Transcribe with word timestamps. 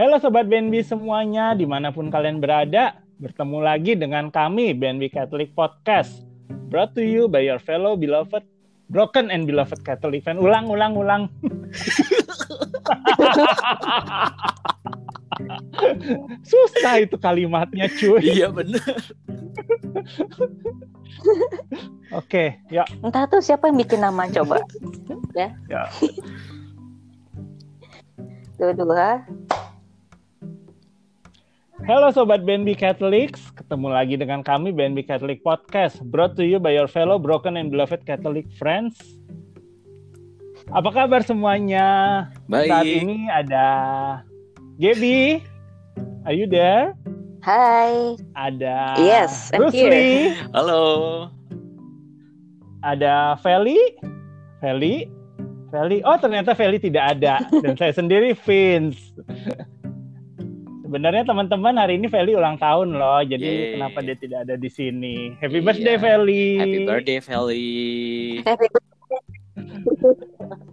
Halo 0.00 0.16
Sobat 0.16 0.48
BNB 0.48 0.80
semuanya, 0.80 1.52
di 1.52 1.68
mana 1.68 1.92
pun 1.92 2.08
kalian 2.08 2.40
berada, 2.40 2.96
bertemu 3.20 3.58
lagi 3.60 3.92
dengan 3.92 4.32
kami, 4.32 4.72
BNB 4.72 5.12
Catholic 5.12 5.52
Podcast. 5.52 6.24
Brought 6.72 6.96
to 6.96 7.04
you 7.04 7.28
by 7.28 7.44
your 7.44 7.60
fellow 7.60 8.00
beloved, 8.00 8.40
broken 8.88 9.28
and 9.28 9.44
beloved 9.44 9.84
Catholic 9.84 10.24
fan. 10.24 10.40
Ulang, 10.40 10.72
ulang, 10.72 10.96
ulang. 10.96 11.28
Susah 16.48 17.04
itu 17.04 17.20
kalimatnya 17.20 17.92
cuy. 17.92 18.24
Iya 18.24 18.56
bener. 18.56 18.80
Oke, 22.24 22.56
ya. 22.72 22.88
Entah 23.04 23.28
tuh 23.28 23.44
siapa 23.44 23.68
yang 23.68 23.76
bikin 23.76 24.00
nama 24.00 24.24
coba. 24.32 24.64
ya. 25.36 25.52
Ya. 25.68 25.92
Dua 28.56 28.72
dua. 28.72 29.28
Halo 31.88 32.12
Sobat 32.12 32.44
BNB 32.44 32.76
Catholics, 32.76 33.48
ketemu 33.56 33.88
lagi 33.88 34.14
dengan 34.20 34.44
kami 34.44 34.68
BNB 34.68 35.08
Catholic 35.08 35.40
Podcast, 35.40 35.96
brought 36.12 36.36
to 36.36 36.44
you 36.44 36.60
by 36.60 36.76
your 36.76 36.84
fellow 36.84 37.16
broken 37.16 37.56
and 37.56 37.72
beloved 37.72 38.04
Catholic 38.04 38.44
friends. 38.60 39.00
Apa 40.70 40.92
kabar 40.92 41.24
semuanya? 41.24 42.28
Baik. 42.52 42.68
Saat 42.68 42.84
ini 42.84 43.18
ada 43.32 43.66
Gaby, 44.76 45.40
are 46.28 46.36
you 46.36 46.44
there? 46.44 46.92
Hai. 47.40 48.20
Ada 48.36 49.00
Yes, 49.00 49.48
I'm 49.56 49.64
Rusli, 49.64 50.36
Halo. 50.52 50.84
ada 52.84 53.40
Feli, 53.40 53.80
Feli, 54.60 55.08
Feli. 55.72 56.04
Oh 56.04 56.18
ternyata 56.20 56.52
Feli 56.52 56.76
tidak 56.76 57.16
ada 57.16 57.40
dan 57.64 57.72
saya 57.78 57.96
sendiri 57.96 58.36
Vince. 58.36 59.16
Sebenarnya 60.90 61.22
teman-teman 61.22 61.78
hari 61.78 62.02
ini 62.02 62.10
Feli 62.10 62.34
ulang 62.34 62.58
tahun 62.58 62.98
loh, 62.98 63.22
jadi 63.22 63.38
Yeay. 63.38 63.72
kenapa 63.78 64.02
dia 64.02 64.18
tidak 64.18 64.42
ada 64.42 64.58
di 64.58 64.66
sini? 64.66 65.38
Happy 65.38 65.62
Iya. 65.62 65.62
birthday 65.62 65.96
Feli. 65.96 66.46
Happy 66.58 66.78
birthday 66.82 67.18
Feli. 67.22 67.70
Happy, 68.42 68.66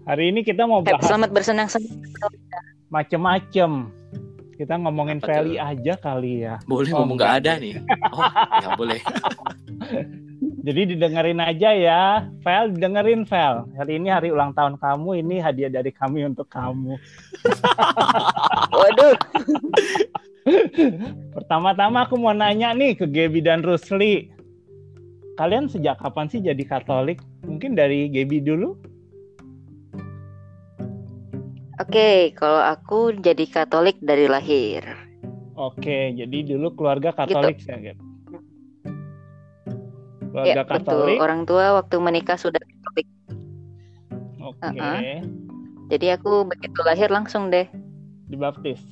Hari 0.10 0.24
ini 0.28 0.42
kita 0.42 0.66
mau 0.66 0.82
bahas 0.82 1.06
selamat 1.06 1.30
bersenang-senang. 1.30 2.02
macem-macem. 2.90 3.94
Kita 4.58 4.74
ngomongin 4.80 5.22
Apa 5.22 5.38
Feli 5.38 5.62
aja 5.62 5.94
kali 5.94 6.42
ya. 6.42 6.58
Boleh 6.66 6.90
Oh, 6.90 7.06
ngomong 7.06 7.14
nggak 7.14 7.34
enggak. 7.36 7.46
ada 7.46 7.62
nih. 7.62 7.74
Oh, 8.10 8.26
nggak 8.58 8.74
boleh. 8.74 9.00
Jadi 10.68 11.00
didengerin 11.00 11.40
aja 11.40 11.72
ya. 11.72 12.28
Vel, 12.44 12.76
dengerin 12.76 13.24
Vel. 13.24 13.72
Hari 13.80 14.04
ini 14.04 14.12
hari 14.12 14.36
ulang 14.36 14.52
tahun 14.52 14.76
kamu, 14.76 15.24
ini 15.24 15.40
hadiah 15.40 15.72
dari 15.72 15.96
kami 15.96 16.28
untuk 16.28 16.52
kamu. 16.52 17.00
Waduh. 18.76 19.16
Pertama-tama 21.40 22.04
aku 22.04 22.20
mau 22.20 22.36
nanya 22.36 22.76
nih 22.76 23.00
ke 23.00 23.08
Gaby 23.08 23.48
dan 23.48 23.64
Rusli. 23.64 24.28
Kalian 25.40 25.72
sejak 25.72 26.04
kapan 26.04 26.28
sih 26.28 26.44
jadi 26.44 26.64
Katolik? 26.68 27.24
Mungkin 27.48 27.80
dari 27.80 28.12
Gaby 28.12 28.44
dulu. 28.44 28.76
Oke, 31.80 32.36
kalau 32.36 32.60
aku 32.60 33.16
jadi 33.16 33.48
Katolik 33.48 34.04
dari 34.04 34.28
lahir. 34.28 34.84
Oke, 35.56 36.12
jadi 36.12 36.38
dulu 36.44 36.76
keluarga 36.76 37.16
Katolik 37.16 37.64
ya, 37.64 37.80
Gab? 37.80 38.07
Keluarga 40.38 40.54
ya, 40.54 40.64
betul. 40.70 40.86
Katolik. 40.86 41.18
Orang 41.18 41.42
tua 41.50 41.66
waktu 41.82 41.96
menikah 41.98 42.38
sudah 42.38 42.62
Katolik. 42.62 43.08
Oke, 44.38 44.70
Uh-uh. 44.70 45.26
Jadi 45.90 46.08
aku 46.14 46.46
begitu 46.46 46.80
lahir 46.86 47.10
langsung 47.10 47.50
deh. 47.50 47.66
dibaptis. 48.28 48.84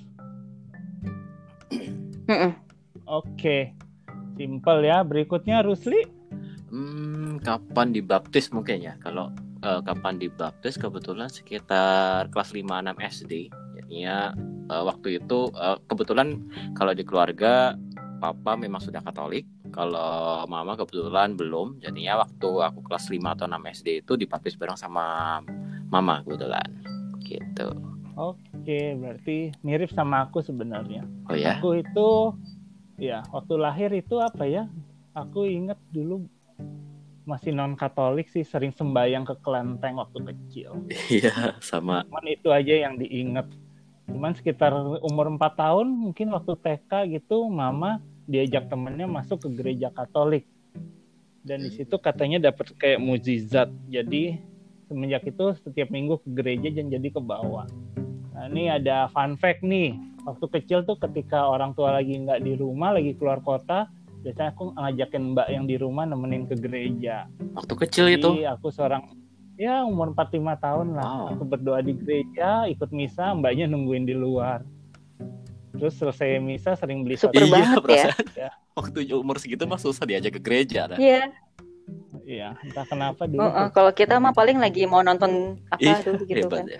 Oke, 3.05 3.75
simple 4.39 4.81
ya. 4.81 5.05
Berikutnya 5.05 5.61
Rusli. 5.61 6.08
Hmm, 6.73 7.37
kapan 7.43 7.93
dibaptis 7.93 8.49
mungkin 8.49 8.81
ya? 8.81 8.97
Kalau 9.03 9.30
eh, 9.61 9.81
kapan 9.86 10.17
dibaptis 10.17 10.80
kebetulan 10.81 11.30
sekitar 11.30 12.31
kelas 12.31 12.55
5 12.55 12.65
6 12.65 12.95
SD. 12.97 13.33
Jadinya 13.77 14.33
eh, 14.71 14.83
waktu 14.87 15.21
itu 15.21 15.52
eh, 15.53 15.77
kebetulan 15.86 16.41
kalau 16.73 16.95
di 16.95 17.03
keluarga 17.05 17.75
papa 18.25 18.58
memang 18.58 18.81
sudah 18.81 19.05
Katolik. 19.05 19.45
Kalau 19.69 20.47
mama 20.49 20.73
kebetulan 20.73 21.37
belum. 21.37 21.77
Jadinya 21.77 22.25
waktu 22.25 22.49
aku 22.65 22.81
kelas 22.89 23.13
5 23.13 23.21
atau 23.37 23.45
6 23.45 23.73
SD 23.77 23.87
itu 24.02 24.13
dibaptis 24.17 24.58
bareng 24.58 24.80
sama 24.80 25.37
mama 25.93 26.25
kebetulan. 26.25 26.65
Gitu. 27.21 27.69
Oke, 28.15 28.95
berarti 28.97 29.53
mirip 29.61 29.91
sama 29.93 30.25
aku 30.25 30.41
sebenarnya. 30.41 31.05
Oh 31.30 31.35
ya. 31.37 31.59
Aku 31.59 31.77
itu, 31.77 32.09
ya 32.97 33.21
waktu 33.30 33.53
lahir 33.59 33.91
itu 33.93 34.17
apa 34.17 34.47
ya? 34.47 34.65
Aku 35.14 35.45
inget 35.45 35.77
dulu 35.91 36.25
masih 37.25 37.52
non 37.52 37.75
Katolik 37.75 38.30
sih, 38.31 38.45
sering 38.45 38.71
sembahyang 38.71 39.25
ke 39.27 39.35
kelenteng 39.43 39.97
waktu 39.99 40.21
kecil. 40.33 40.85
Iya, 41.11 41.58
sama. 41.59 42.05
Cuman 42.08 42.25
itu 42.30 42.49
aja 42.53 42.73
yang 42.87 42.95
diinget. 43.02 43.49
Cuman 44.05 44.37
sekitar 44.37 44.71
umur 45.02 45.33
4 45.33 45.41
tahun, 45.58 45.89
mungkin 45.89 46.31
waktu 46.31 46.53
TK 46.55 47.19
gitu, 47.19 47.49
mama 47.49 47.99
diajak 48.25 48.69
temennya 48.69 49.05
masuk 49.05 49.45
ke 49.45 49.49
gereja 49.53 49.93
Katolik. 49.93 50.45
Dan 51.45 51.61
di 51.61 51.69
situ 51.69 51.95
katanya 52.02 52.49
dapat 52.49 52.73
kayak 52.77 52.97
mujizat. 52.97 53.69
Jadi 53.89 54.41
semenjak 54.89 55.30
itu 55.30 55.53
setiap 55.61 55.93
minggu 55.93 56.17
ke 56.25 56.30
gereja 56.33 56.73
dan 56.73 56.89
jadi 56.89 57.08
ke 57.14 57.21
bawah. 57.21 57.69
Nah 58.33 58.49
ini 58.49 58.69
ada 58.73 59.08
fun 59.14 59.37
fact 59.37 59.61
nih. 59.61 59.93
Waktu 60.25 60.45
kecil 60.49 60.81
tuh 60.89 60.97
ketika 60.97 61.45
orang 61.45 61.77
tua 61.77 61.93
lagi 61.93 62.17
nggak 62.17 62.41
di 62.41 62.58
rumah, 62.58 62.97
lagi 62.97 63.14
keluar 63.14 63.45
kota, 63.45 63.85
biasanya 64.25 64.58
aku 64.58 64.73
ngajakin 64.73 65.23
mbak 65.37 65.47
yang 65.53 65.65
di 65.69 65.77
rumah 65.77 66.09
nemenin 66.09 66.49
ke 66.49 66.58
gereja. 66.58 67.30
Waktu 67.53 67.73
kecil 67.85 68.05
itu. 68.09 68.41
Jadi 68.41 68.49
aku 68.49 68.73
seorang 68.73 69.05
ya 69.55 69.85
umur 69.85 70.17
45 70.17 70.65
tahun 70.65 70.87
lah. 70.97 71.05
Wow. 71.05 71.25
Aku 71.37 71.43
berdoa 71.45 71.80
di 71.85 71.93
gereja, 71.93 72.65
ikut 72.65 72.89
misa, 72.89 73.37
mbaknya 73.37 73.69
nungguin 73.69 74.09
di 74.09 74.17
luar. 74.17 74.65
Terus 75.75 75.93
selesai 75.93 76.37
misa 76.37 76.73
sering 76.73 77.02
beli 77.02 77.15
Super 77.15 77.45
banget 77.45 77.69
ya. 77.69 77.80
perasaan. 77.80 78.25
Ya. 78.33 78.49
Waktu 78.73 78.97
umur 79.13 79.36
segitu 79.37 79.63
mah 79.63 79.77
susah 79.77 80.03
diajak 80.03 80.33
ke 80.33 80.39
gereja. 80.39 80.87
dah. 80.87 80.95
Iya. 80.95 81.30
Iya, 82.25 82.47
entah 82.59 82.83
kenapa 82.83 83.23
dulu. 83.23 83.39
Uh-uh. 83.39 83.67
Kalau 83.69 83.91
kita 83.91 84.17
mah 84.17 84.31
paling 84.31 84.58
lagi 84.58 84.83
mau 84.83 84.99
nonton 84.99 85.55
apa 85.69 85.80
Ih, 85.80 85.95
dulu 86.02 86.21
gitu 86.25 86.43
hebat 86.43 86.58
kan. 86.58 86.65
ya. 86.67 86.80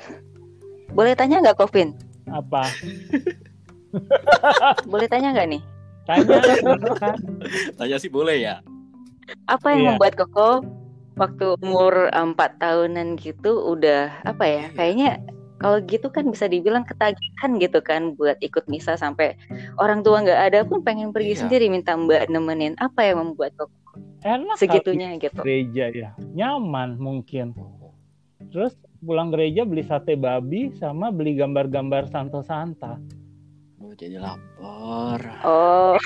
Boleh 0.89 1.11
tanya 1.13 1.39
nggak, 1.39 1.55
Kevin? 1.59 1.94
Apa? 2.25 2.66
Boleh 4.85 5.05
tanya 5.05 5.31
nggak 5.31 5.47
nih? 5.47 5.61
Tanya. 6.05 6.38
Tanya 7.75 7.95
sih 7.97 8.09
boleh 8.09 8.38
ya. 8.39 8.55
Apa 9.45 9.73
yang 9.73 9.81
Iya. 9.81 9.88
membuat 9.94 10.13
Koko 10.16 10.50
waktu 11.16 11.45
umur 11.59 12.09
empat 12.09 12.57
tahunan 12.57 13.17
gitu 13.17 13.61
udah 13.67 14.09
apa 14.22 14.44
ya? 14.44 14.63
Kayaknya 14.72 15.22
kalau 15.55 15.79
gitu 15.81 16.07
kan 16.07 16.27
bisa 16.27 16.45
dibilang 16.45 16.83
ketagihan 16.83 17.55
gitu 17.57 17.79
kan 17.79 18.13
buat 18.13 18.35
ikut 18.39 18.67
misa 18.67 18.95
sampai 18.95 19.39
orang 19.77 20.03
tua 20.03 20.19
nggak 20.19 20.41
ada 20.45 20.59
pun 20.61 20.81
pengen 20.81 21.09
pergi 21.09 21.33
Iya. 21.33 21.41
sendiri 21.47 21.71
minta 21.71 21.95
Mbak 21.95 22.27
nemenin. 22.27 22.75
Apa 22.77 23.07
yang 23.07 23.23
membuat 23.23 23.55
Koko 23.55 23.71
Enak 24.21 24.57
segitunya 24.57 25.16
gitu? 25.16 25.39
gereja 25.39 25.85
ya. 25.89 26.09
Nyaman 26.33 26.97
mungkin. 26.97 27.55
Terus 28.51 28.75
pulang 28.99 29.29
gereja 29.29 29.63
beli 29.63 29.81
sate 29.81 30.13
babi 30.13 30.73
sama 30.73 31.07
beli 31.09 31.33
gambar-gambar 31.33 32.09
Santo 32.09 32.41
Santa. 32.41 32.99
Oh, 33.77 33.93
jadi 33.93 34.17
lapar. 34.17 35.22
Oh, 35.45 35.95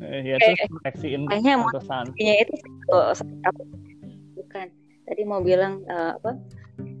Eh, 0.00 0.20
ya 0.26 0.36
Eh, 0.36 0.52
terus 0.54 0.70
koleksiin 0.70 1.22
kayaknya 1.26 1.54
Santo 1.60 1.80
Santa. 1.82 2.12
itu 2.16 2.54
oh, 2.88 3.12
apa? 3.42 3.62
bukan. 4.34 4.66
Tadi 5.04 5.22
mau 5.22 5.40
bilang 5.40 5.84
eh, 5.84 6.12
apa? 6.14 6.36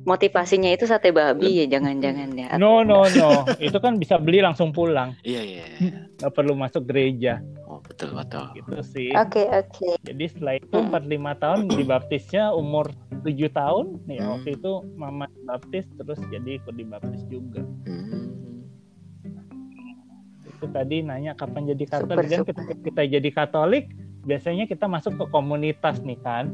Motivasinya 0.04 0.68
itu 0.68 0.84
sate 0.84 1.10
babi 1.10 1.64
ya 1.64 1.66
jangan-jangan 1.66 2.28
ya. 2.32 2.48
No 2.56 2.84
no 2.84 3.08
no, 3.10 3.30
itu 3.58 3.76
kan 3.76 3.96
bisa 3.96 4.16
beli 4.16 4.38
langsung 4.38 4.68
pulang, 4.68 5.16
Iya, 5.20 5.40
iya. 5.40 5.64
iya. 5.74 5.90
nggak 6.14 6.32
perlu 6.32 6.52
masuk 6.52 6.84
gereja 6.84 7.40
Oh, 7.64 7.80
betul, 7.80 8.12
betul. 8.12 8.44
gitu 8.52 8.78
sih. 8.84 9.08
Oke 9.10 9.44
oke. 9.46 9.96
Jadi 10.04 10.24
setelah 10.28 10.54
itu 10.56 10.76
Hmm. 10.76 10.92
45 10.92 11.08
tahun 11.34 11.58
dibaptisnya 11.70 12.44
umur 12.50 12.92
7 13.24 13.48
tahun, 13.48 13.86
ya 14.06 14.22
Hmm. 14.22 14.32
waktu 14.36 14.50
itu 14.54 14.72
mama 14.94 15.24
baptis 15.42 15.88
terus 15.90 16.20
jadi 16.28 16.60
ikut 16.60 16.74
dibaptis 16.74 17.24
juga. 17.26 17.64
Hmm. 17.82 18.28
Itu 20.46 20.66
tadi 20.68 21.00
nanya 21.00 21.32
kapan 21.32 21.66
jadi 21.66 21.84
Super, 21.88 22.04
Katolik 22.06 22.26
dan 22.28 22.38
super. 22.40 22.48
ketika 22.52 22.74
kita 22.82 23.02
jadi 23.10 23.28
Katolik 23.32 23.84
biasanya 24.22 24.64
kita 24.64 24.84
masuk 24.84 25.16
ke 25.16 25.24
komunitas 25.28 26.00
nih 26.00 26.20
kan. 26.20 26.52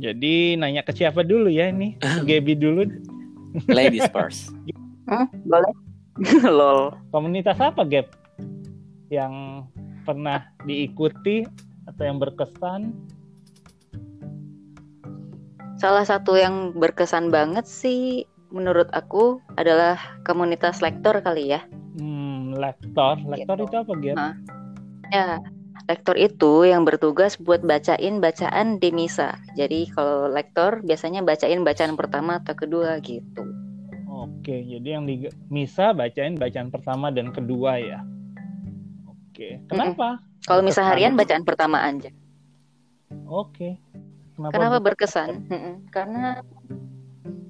Jadi 0.00 0.56
nanya 0.56 0.80
ke 0.80 0.96
siapa 0.96 1.20
dulu 1.20 1.52
ya 1.52 1.68
ini? 1.68 2.00
Ke 2.00 2.24
Gaby 2.24 2.56
dulu. 2.56 2.88
Ladies 3.68 4.08
first. 4.16 4.56
Boleh. 5.44 5.72
Lol. 6.48 6.96
Komunitas 7.12 7.60
apa 7.60 7.84
Gap? 7.84 8.08
Yang 9.12 9.66
pernah 10.08 10.48
diikuti 10.64 11.44
atau 11.84 12.02
yang 12.02 12.16
berkesan? 12.16 12.96
Salah 15.76 16.04
satu 16.08 16.36
yang 16.36 16.72
berkesan 16.76 17.28
banget 17.28 17.68
sih 17.68 18.24
menurut 18.48 18.88
aku 18.96 19.40
adalah 19.60 20.00
komunitas 20.24 20.80
lektor 20.80 21.20
kali 21.20 21.52
ya. 21.56 21.60
Hmm, 22.00 22.56
lektor, 22.56 23.20
lektor 23.28 23.56
Gitu. 23.60 23.68
itu 23.68 23.76
apa? 23.76 23.92
Nah. 24.16 24.34
Ya, 25.10 25.42
lektor 25.88 26.16
itu 26.18 26.66
yang 26.68 26.84
bertugas 26.84 27.38
buat 27.40 27.64
bacain 27.64 28.20
bacaan 28.20 28.76
di 28.82 28.90
misa. 28.92 29.38
Jadi 29.56 29.88
kalau 29.94 30.28
lektor 30.28 30.84
biasanya 30.84 31.24
bacain 31.24 31.62
bacaan 31.62 31.94
pertama 31.96 32.42
atau 32.42 32.52
kedua 32.52 33.00
gitu. 33.00 33.46
Oke, 34.10 34.66
jadi 34.66 35.00
yang 35.00 35.08
di 35.08 35.30
misa 35.48 35.96
bacain 35.96 36.36
bacaan 36.36 36.68
pertama 36.68 37.08
dan 37.08 37.32
kedua 37.32 37.80
ya. 37.80 38.00
Oke, 39.08 39.62
kenapa? 39.70 40.20
Kalau 40.44 40.60
misa 40.60 40.84
harian 40.84 41.16
bacaan 41.16 41.44
pertama 41.46 41.80
aja. 41.80 42.10
Oke. 43.30 43.80
Kenapa? 44.36 44.52
Kenapa 44.56 44.78
berkesan? 44.80 45.46
Mm-mm. 45.52 45.74
Karena 45.92 46.40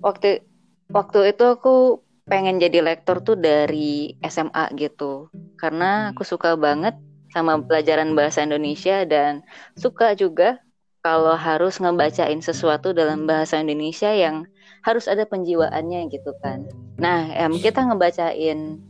waktu 0.03 0.43
waktu 0.91 1.35
itu 1.35 1.45
aku 1.47 2.03
pengen 2.27 2.59
jadi 2.63 2.83
lektor 2.83 3.23
tuh 3.23 3.39
dari 3.39 4.19
SMA 4.27 4.71
gitu. 4.79 5.31
Karena 5.59 6.11
aku 6.15 6.27
suka 6.27 6.55
banget 6.59 6.99
sama 7.31 7.63
pelajaran 7.63 8.15
bahasa 8.19 8.43
Indonesia 8.43 9.07
dan 9.07 9.43
suka 9.79 10.15
juga 10.19 10.59
kalau 11.01 11.33
harus 11.33 11.81
ngebacain 11.81 12.45
sesuatu 12.45 12.93
dalam 12.93 13.25
bahasa 13.25 13.57
Indonesia 13.57 14.13
yang 14.13 14.45
harus 14.85 15.09
ada 15.09 15.25
penjiwaannya 15.25 16.09
gitu 16.13 16.33
kan. 16.45 16.69
Nah, 17.01 17.33
em, 17.33 17.57
kita 17.57 17.89
ngebacain 17.89 18.81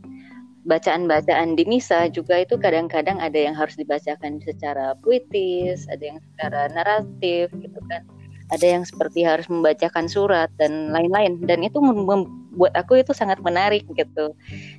bacaan-bacaan 0.61 1.57
di 1.57 1.63
misa 1.65 2.05
juga 2.11 2.43
itu 2.43 2.53
kadang-kadang 2.59 3.17
ada 3.17 3.37
yang 3.37 3.57
harus 3.57 3.73
dibacakan 3.79 4.37
secara 4.45 4.93
puitis, 5.01 5.89
ada 5.89 6.03
yang 6.13 6.19
secara 6.21 6.69
naratif 6.69 7.49
gitu 7.57 7.79
kan. 7.89 8.05
Ada 8.51 8.67
yang 8.77 8.83
seperti 8.83 9.23
harus 9.23 9.47
membacakan 9.47 10.11
surat 10.11 10.51
dan 10.59 10.91
lain-lain 10.91 11.39
dan 11.47 11.63
itu 11.63 11.79
mem- 11.79 12.40
membuat 12.51 12.75
aku 12.75 12.99
itu 12.99 13.15
sangat 13.15 13.39
menarik 13.39 13.87
gitu. 13.95 14.35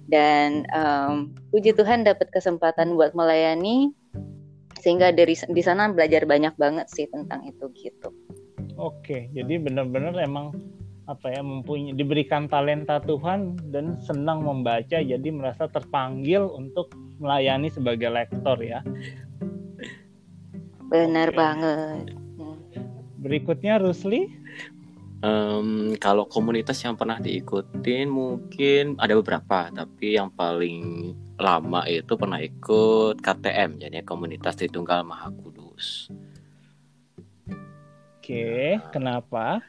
Dan 0.07 0.69
em, 0.69 1.33
puji 1.49 1.73
Tuhan 1.73 2.05
dapat 2.05 2.29
kesempatan 2.29 2.95
buat 2.95 3.17
melayani 3.17 3.91
sehingga 4.85 5.15
dari 5.15 5.33
di 5.33 5.63
sana 5.65 5.89
belajar 5.89 6.29
banyak 6.29 6.53
banget 6.61 6.87
sih 6.93 7.09
tentang 7.09 7.49
itu 7.49 7.73
gitu. 7.81 8.13
Oke, 8.77 9.33
jadi 9.33 9.57
benar-benar 9.63 10.17
emang 10.21 10.53
apa 11.11 11.35
ya 11.35 11.43
mempunyai 11.43 11.99
diberikan 11.99 12.47
talenta 12.47 13.03
Tuhan 13.03 13.59
dan 13.75 13.99
senang 13.99 14.47
membaca 14.47 15.03
jadi 15.03 15.29
merasa 15.35 15.67
terpanggil 15.67 16.47
untuk 16.47 16.95
melayani 17.19 17.69
sebagai 17.69 18.11
lektor 18.11 18.59
ya. 18.63 18.81
Benar 20.93 21.33
Oke. 21.33 21.39
banget. 21.39 22.05
Berikutnya 23.23 23.79
Rusli. 23.79 24.42
Em, 25.23 25.95
kalau 26.03 26.27
komunitas 26.27 26.83
yang 26.83 26.99
pernah 26.99 27.23
diikutin 27.23 28.11
mungkin 28.11 28.99
ada 28.99 29.15
beberapa, 29.15 29.71
tapi 29.71 30.19
yang 30.19 30.35
paling 30.35 31.15
lama 31.39 31.87
itu 31.87 32.19
pernah 32.19 32.43
ikut 32.43 33.23
KTM, 33.23 33.87
jadi 33.87 34.03
komunitas 34.03 34.59
Tritunggal 34.59 35.07
Maha 35.07 35.31
Kudus. 35.31 36.11
Oke, 38.19 38.83
kenapa? 38.91 39.63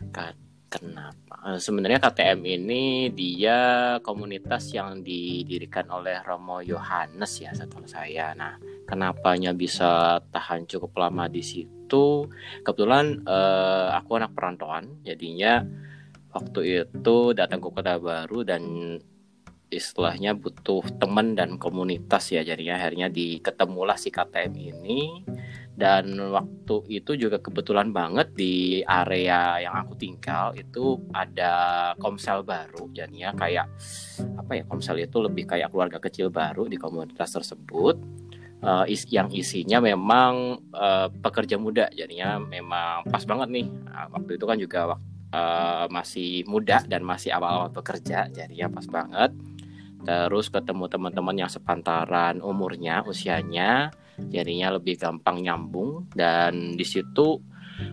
Kenapa? 0.74 1.54
Eh, 1.54 1.62
Sebenarnya 1.62 2.02
KTM 2.02 2.40
ini 2.50 3.14
dia 3.14 3.58
komunitas 4.02 4.74
yang 4.74 5.06
didirikan 5.06 5.86
oleh 5.94 6.18
Romo 6.26 6.66
Yohanes 6.66 7.30
ya 7.38 7.54
setahu 7.54 7.86
saya. 7.86 8.34
Nah, 8.34 8.58
kenapanya 8.86 9.52
bisa 9.56 10.22
tahan 10.32 10.68
cukup 10.68 10.96
lama 11.00 11.28
di 11.32 11.42
situ? 11.44 12.28
Kebetulan 12.66 13.24
eh, 13.24 13.88
aku 13.96 14.18
anak 14.20 14.36
perantauan, 14.36 15.04
jadinya 15.06 15.64
waktu 16.34 16.86
itu 16.86 17.18
datang 17.38 17.62
ke 17.62 17.70
kota 17.70 18.02
baru 18.02 18.42
dan 18.42 18.64
istilahnya 19.74 20.38
butuh 20.38 20.86
teman 21.02 21.34
dan 21.34 21.58
komunitas 21.58 22.30
ya 22.30 22.46
jadinya 22.46 22.78
akhirnya 22.78 23.10
diketemulah 23.10 23.98
si 23.98 24.14
KTM 24.14 24.54
ini 24.54 25.26
dan 25.74 26.14
waktu 26.30 27.02
itu 27.02 27.18
juga 27.18 27.42
kebetulan 27.42 27.90
banget 27.90 28.38
di 28.38 28.86
area 28.86 29.58
yang 29.58 29.74
aku 29.74 29.98
tinggal 29.98 30.54
itu 30.54 31.02
ada 31.10 31.92
komsel 31.98 32.46
baru 32.46 32.94
jadinya 32.94 33.34
kayak 33.34 33.66
apa 34.38 34.62
ya 34.62 34.64
komsel 34.70 35.02
itu 35.02 35.18
lebih 35.18 35.50
kayak 35.50 35.74
keluarga 35.74 35.98
kecil 35.98 36.30
baru 36.30 36.70
di 36.70 36.78
komunitas 36.78 37.34
tersebut 37.34 37.98
Eh, 38.64 38.86
is- 38.96 39.12
yang 39.12 39.28
isinya 39.28 39.84
memang 39.84 40.56
eh, 40.72 41.08
pekerja 41.12 41.60
muda 41.60 41.92
jadinya 41.92 42.40
memang 42.40 43.04
pas 43.12 43.24
banget 43.28 43.50
nih. 43.52 43.68
Nah, 43.68 44.08
waktu 44.16 44.40
itu 44.40 44.46
kan 44.48 44.56
juga 44.56 44.80
eh, 45.36 45.86
masih 45.92 46.48
muda 46.48 46.80
dan 46.88 47.04
masih 47.04 47.36
awal-awal 47.36 47.68
bekerja 47.76 48.32
jadinya 48.32 48.72
pas 48.72 48.88
banget. 48.88 49.32
Terus 50.04 50.52
ketemu 50.52 50.88
teman-teman 50.92 51.36
yang 51.44 51.52
sepantaran 51.52 52.44
umurnya 52.44 53.04
usianya 53.08 53.92
jadinya 54.32 54.80
lebih 54.80 54.96
gampang 54.96 55.44
nyambung. 55.44 56.08
Dan 56.16 56.80
di 56.80 56.88
situ 56.88 57.40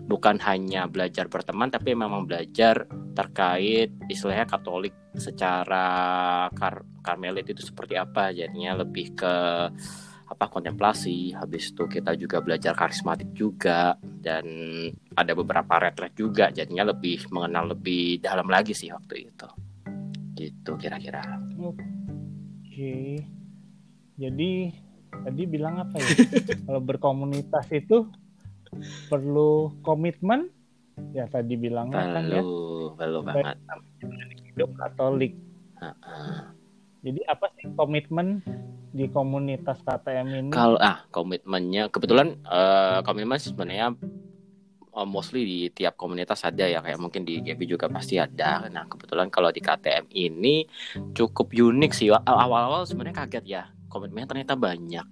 bukan 0.06 0.38
hanya 0.46 0.86
belajar 0.86 1.26
berteman 1.26 1.66
tapi 1.66 1.98
memang 1.98 2.30
belajar 2.30 2.86
terkait 3.14 3.90
istilahnya 4.06 4.46
Katolik 4.46 4.94
secara 5.18 6.46
kar 6.54 6.86
karmelit 7.02 7.50
itu 7.50 7.62
seperti 7.66 7.98
apa. 7.98 8.30
Jadinya 8.30 8.86
lebih 8.86 9.18
ke 9.18 9.34
apa 10.40 10.56
kontemplasi 10.56 11.36
habis 11.36 11.68
itu 11.68 11.84
kita 11.84 12.16
juga 12.16 12.40
belajar 12.40 12.72
karismatik 12.72 13.28
juga 13.36 13.92
dan 14.24 14.48
ada 15.12 15.36
beberapa 15.36 15.76
retret 15.76 16.16
juga 16.16 16.48
jadinya 16.48 16.88
lebih 16.88 17.28
mengenal 17.28 17.76
lebih 17.76 18.24
dalam 18.24 18.48
lagi 18.48 18.72
sih 18.72 18.88
waktu 18.88 19.28
itu 19.28 19.48
gitu 20.40 20.80
kira-kira 20.80 21.20
Oke. 21.60 23.20
Jadi 24.16 24.72
tadi 25.12 25.42
bilang 25.44 25.84
apa 25.84 26.00
ya? 26.00 26.08
Kalau 26.64 26.80
berkomunitas 26.80 27.68
itu 27.76 28.08
perlu 29.12 29.76
komitmen. 29.84 30.48
Ya 31.12 31.28
tadi 31.28 31.60
bilangnya 31.60 32.08
kan 32.08 32.24
ya 32.24 32.40
Perlu, 32.40 32.96
perlu 32.96 33.18
banget. 33.20 33.60
hidup 34.56 34.72
Katolik. 34.80 35.36
Heeh. 35.76 36.40
Jadi 37.04 37.20
apa 37.28 37.52
sih 37.60 37.68
komitmen 37.76 38.40
di 38.90 39.06
komunitas 39.10 39.78
KTM 39.86 40.26
ini? 40.34 40.50
Kalau 40.50 40.78
ah 40.78 41.06
komitmennya 41.14 41.88
kebetulan 41.88 42.34
eh, 42.42 42.98
komitmen 43.06 43.38
sebenarnya 43.38 43.94
eh, 44.90 45.06
mostly 45.06 45.42
di 45.46 45.58
tiap 45.70 45.94
komunitas 45.94 46.42
ada 46.42 46.66
ya 46.66 46.82
kayak 46.82 46.98
mungkin 46.98 47.22
di 47.22 47.38
GP 47.40 47.70
juga 47.70 47.86
pasti 47.86 48.18
ada. 48.18 48.66
Nah 48.66 48.84
kebetulan 48.90 49.30
kalau 49.30 49.54
di 49.54 49.62
KTM 49.62 50.10
ini 50.10 50.66
cukup 51.14 51.54
unik 51.54 51.92
sih. 51.94 52.10
Aw- 52.10 52.26
Awal-awal 52.26 52.84
sebenarnya 52.86 53.26
kaget 53.26 53.44
ya 53.46 53.62
komitmennya 53.90 54.28
ternyata 54.30 54.54
banyak 54.58 55.06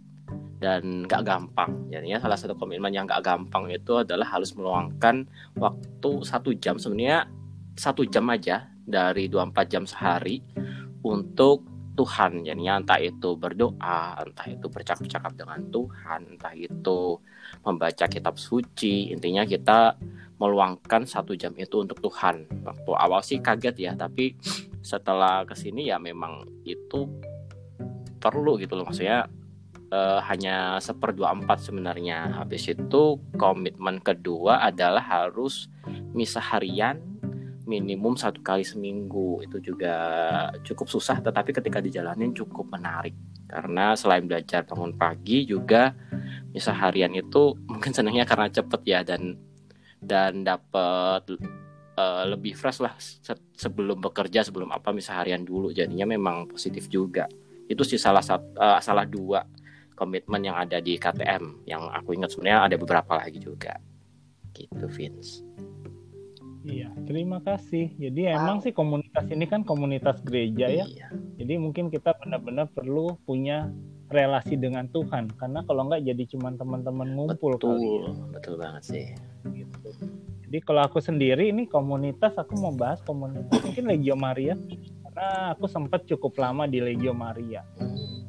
dan 0.58 1.06
nggak 1.06 1.22
gampang. 1.22 1.70
Jadinya 1.86 2.18
salah 2.18 2.38
satu 2.38 2.58
komitmen 2.58 2.90
yang 2.90 3.06
nggak 3.06 3.22
gampang 3.22 3.70
itu 3.70 4.02
adalah 4.02 4.26
harus 4.26 4.50
meluangkan 4.58 5.26
waktu 5.54 6.10
satu 6.26 6.50
jam 6.58 6.82
sebenarnya 6.82 7.30
satu 7.78 8.02
jam 8.10 8.26
aja 8.26 8.66
dari 8.82 9.30
24 9.30 9.70
jam 9.70 9.84
sehari 9.86 10.42
untuk 11.06 11.77
Tuhan. 11.98 12.46
Jadinya 12.46 12.78
entah 12.78 13.02
itu 13.02 13.34
berdoa 13.34 14.22
entah 14.22 14.46
itu 14.46 14.70
bercakap-cakap 14.70 15.34
dengan 15.34 15.66
Tuhan 15.74 16.38
entah 16.38 16.54
itu 16.54 17.18
membaca 17.66 18.06
kitab 18.06 18.38
suci. 18.38 19.10
Intinya 19.10 19.42
kita 19.42 19.98
meluangkan 20.38 21.02
satu 21.02 21.34
jam 21.34 21.50
itu 21.58 21.82
untuk 21.82 21.98
Tuhan. 21.98 22.46
Waktu 22.62 22.90
awal 22.94 23.26
sih 23.26 23.42
kaget 23.42 23.74
ya 23.74 23.92
tapi 23.98 24.38
setelah 24.78 25.42
ke 25.42 25.58
sini 25.58 25.90
ya 25.90 25.98
memang 25.98 26.46
itu 26.62 27.10
perlu 28.22 28.54
gitu 28.62 28.78
loh. 28.78 28.86
Maksudnya 28.86 29.26
eh, 29.90 30.20
hanya 30.30 30.78
seper 30.78 31.18
24 31.18 31.50
sebenarnya. 31.58 32.38
Habis 32.38 32.78
itu 32.78 33.18
komitmen 33.34 33.98
kedua 33.98 34.62
adalah 34.62 35.02
harus 35.02 35.66
misa 36.14 36.38
harian 36.38 37.07
minimum 37.68 38.16
satu 38.16 38.40
kali 38.40 38.64
seminggu. 38.64 39.44
Itu 39.44 39.60
juga 39.60 39.94
cukup 40.64 40.88
susah 40.88 41.20
tetapi 41.20 41.52
ketika 41.52 41.84
dijalanin 41.84 42.32
cukup 42.32 42.72
menarik. 42.72 43.12
Karena 43.44 43.92
selain 43.92 44.24
belajar 44.24 44.64
bangun 44.64 44.96
pagi 44.96 45.44
juga 45.44 45.92
misa 46.48 46.72
harian 46.72 47.12
itu 47.12 47.52
mungkin 47.68 47.92
senangnya 47.92 48.24
karena 48.24 48.48
cepet 48.48 48.80
ya 48.88 49.00
dan 49.04 49.36
dan 50.00 50.40
dapat 50.42 51.36
eh, 52.00 52.24
lebih 52.32 52.56
fresh 52.56 52.80
lah 52.80 52.96
se- 52.96 53.52
sebelum 53.52 54.00
bekerja 54.00 54.40
sebelum 54.48 54.72
apa 54.72 54.88
misa 54.96 55.20
harian 55.20 55.44
dulu. 55.44 55.68
Jadinya 55.70 56.08
memang 56.08 56.48
positif 56.48 56.88
juga. 56.88 57.28
Itu 57.68 57.84
sih 57.84 58.00
salah 58.00 58.24
satu 58.24 58.56
eh, 58.56 58.80
salah 58.80 59.04
dua 59.04 59.44
komitmen 59.92 60.40
yang 60.40 60.56
ada 60.56 60.80
di 60.80 60.96
KTM 60.96 61.68
yang 61.68 61.84
aku 61.92 62.16
ingat 62.16 62.32
sebenarnya 62.32 62.72
ada 62.72 62.76
beberapa 62.80 63.12
lagi 63.20 63.36
juga. 63.36 63.76
Gitu 64.56 64.88
Vince 64.88 65.44
Iya, 66.68 66.92
terima 67.08 67.40
kasih. 67.40 67.96
Jadi 67.96 68.28
emang 68.28 68.60
sih 68.60 68.76
komunitas 68.76 69.24
ini 69.32 69.48
kan 69.48 69.64
komunitas 69.64 70.20
gereja 70.20 70.68
ya. 70.68 70.84
iya 70.84 71.08
Jadi 71.40 71.56
mungkin 71.56 71.88
kita 71.88 72.12
benar-benar 72.20 72.68
perlu 72.68 73.16
punya 73.24 73.72
relasi 74.08 74.56
dengan 74.56 74.88
Tuhan 74.88 75.28
karena 75.36 75.60
kalau 75.68 75.88
nggak 75.88 76.00
jadi 76.04 76.24
cuman 76.32 76.56
teman-teman 76.56 77.08
ngumpul 77.12 77.60
kali 77.60 77.76
betul 77.76 78.04
betul 78.32 78.54
banget 78.56 78.82
sih 78.84 79.06
gitu. 79.52 79.90
Jadi 80.48 80.58
kalau 80.64 80.80
aku 80.88 80.96
sendiri 80.96 81.52
ini 81.52 81.68
komunitas 81.68 82.40
aku 82.40 82.56
mau 82.56 82.72
bahas 82.72 83.04
komunitas 83.04 83.60
mungkin 83.60 83.84
Legio 83.84 84.16
Maria 84.16 84.56
karena 85.04 85.52
aku 85.52 85.68
sempat 85.68 86.08
cukup 86.08 86.40
lama 86.40 86.64
di 86.64 86.80
Legio 86.80 87.12
Maria. 87.12 87.60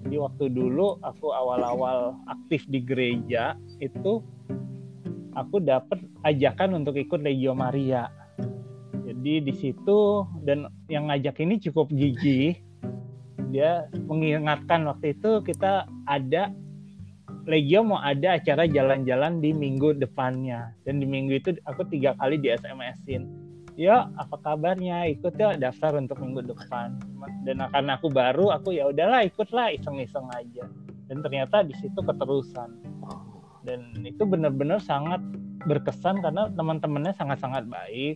Jadi 0.04 0.16
waktu 0.20 0.52
dulu 0.52 1.00
aku 1.00 1.32
awal-awal 1.32 2.20
aktif 2.28 2.68
di 2.68 2.84
gereja 2.84 3.56
itu 3.80 4.20
aku 5.32 5.64
dapat 5.64 6.04
ajakan 6.28 6.84
untuk 6.84 7.00
ikut 7.00 7.24
Legio 7.24 7.56
Maria. 7.56 8.19
Jadi 9.20 9.52
di 9.52 9.54
situ 9.54 10.24
dan 10.48 10.72
yang 10.88 11.12
ngajak 11.12 11.44
ini 11.44 11.60
cukup 11.60 11.92
gigih. 11.92 12.56
Dia 13.52 13.92
mengingatkan 14.08 14.88
waktu 14.88 15.12
itu 15.12 15.44
kita 15.44 15.84
ada 16.08 16.56
Legio 17.50 17.82
mau 17.82 17.98
ada 17.98 18.38
acara 18.38 18.70
jalan-jalan 18.70 19.44
di 19.44 19.52
minggu 19.52 20.00
depannya. 20.00 20.72
Dan 20.88 21.04
di 21.04 21.08
minggu 21.10 21.36
itu 21.36 21.50
aku 21.68 21.84
tiga 21.92 22.16
kali 22.16 22.40
di 22.40 22.48
SMS-in 22.54 23.50
ya 23.80 24.12
apa 24.20 24.36
kabarnya? 24.44 25.08
Ikut 25.08 25.40
ya 25.40 25.56
daftar 25.56 25.96
untuk 25.96 26.20
minggu 26.20 26.44
depan. 26.52 27.00
Dan 27.48 27.64
karena 27.72 27.96
aku 27.96 28.12
baru 28.12 28.52
aku 28.52 28.76
ya 28.76 28.92
udahlah 28.92 29.24
ikutlah 29.24 29.72
iseng-iseng 29.72 30.28
aja. 30.36 30.68
Dan 31.08 31.24
ternyata 31.24 31.64
di 31.64 31.72
situ 31.80 32.04
keterusan. 32.04 32.76
Dan 33.64 33.96
itu 34.04 34.28
benar-benar 34.28 34.84
sangat 34.84 35.24
berkesan 35.64 36.24
karena 36.24 36.48
teman-temannya 36.56 37.12
sangat-sangat 37.16 37.68
baik 37.68 38.16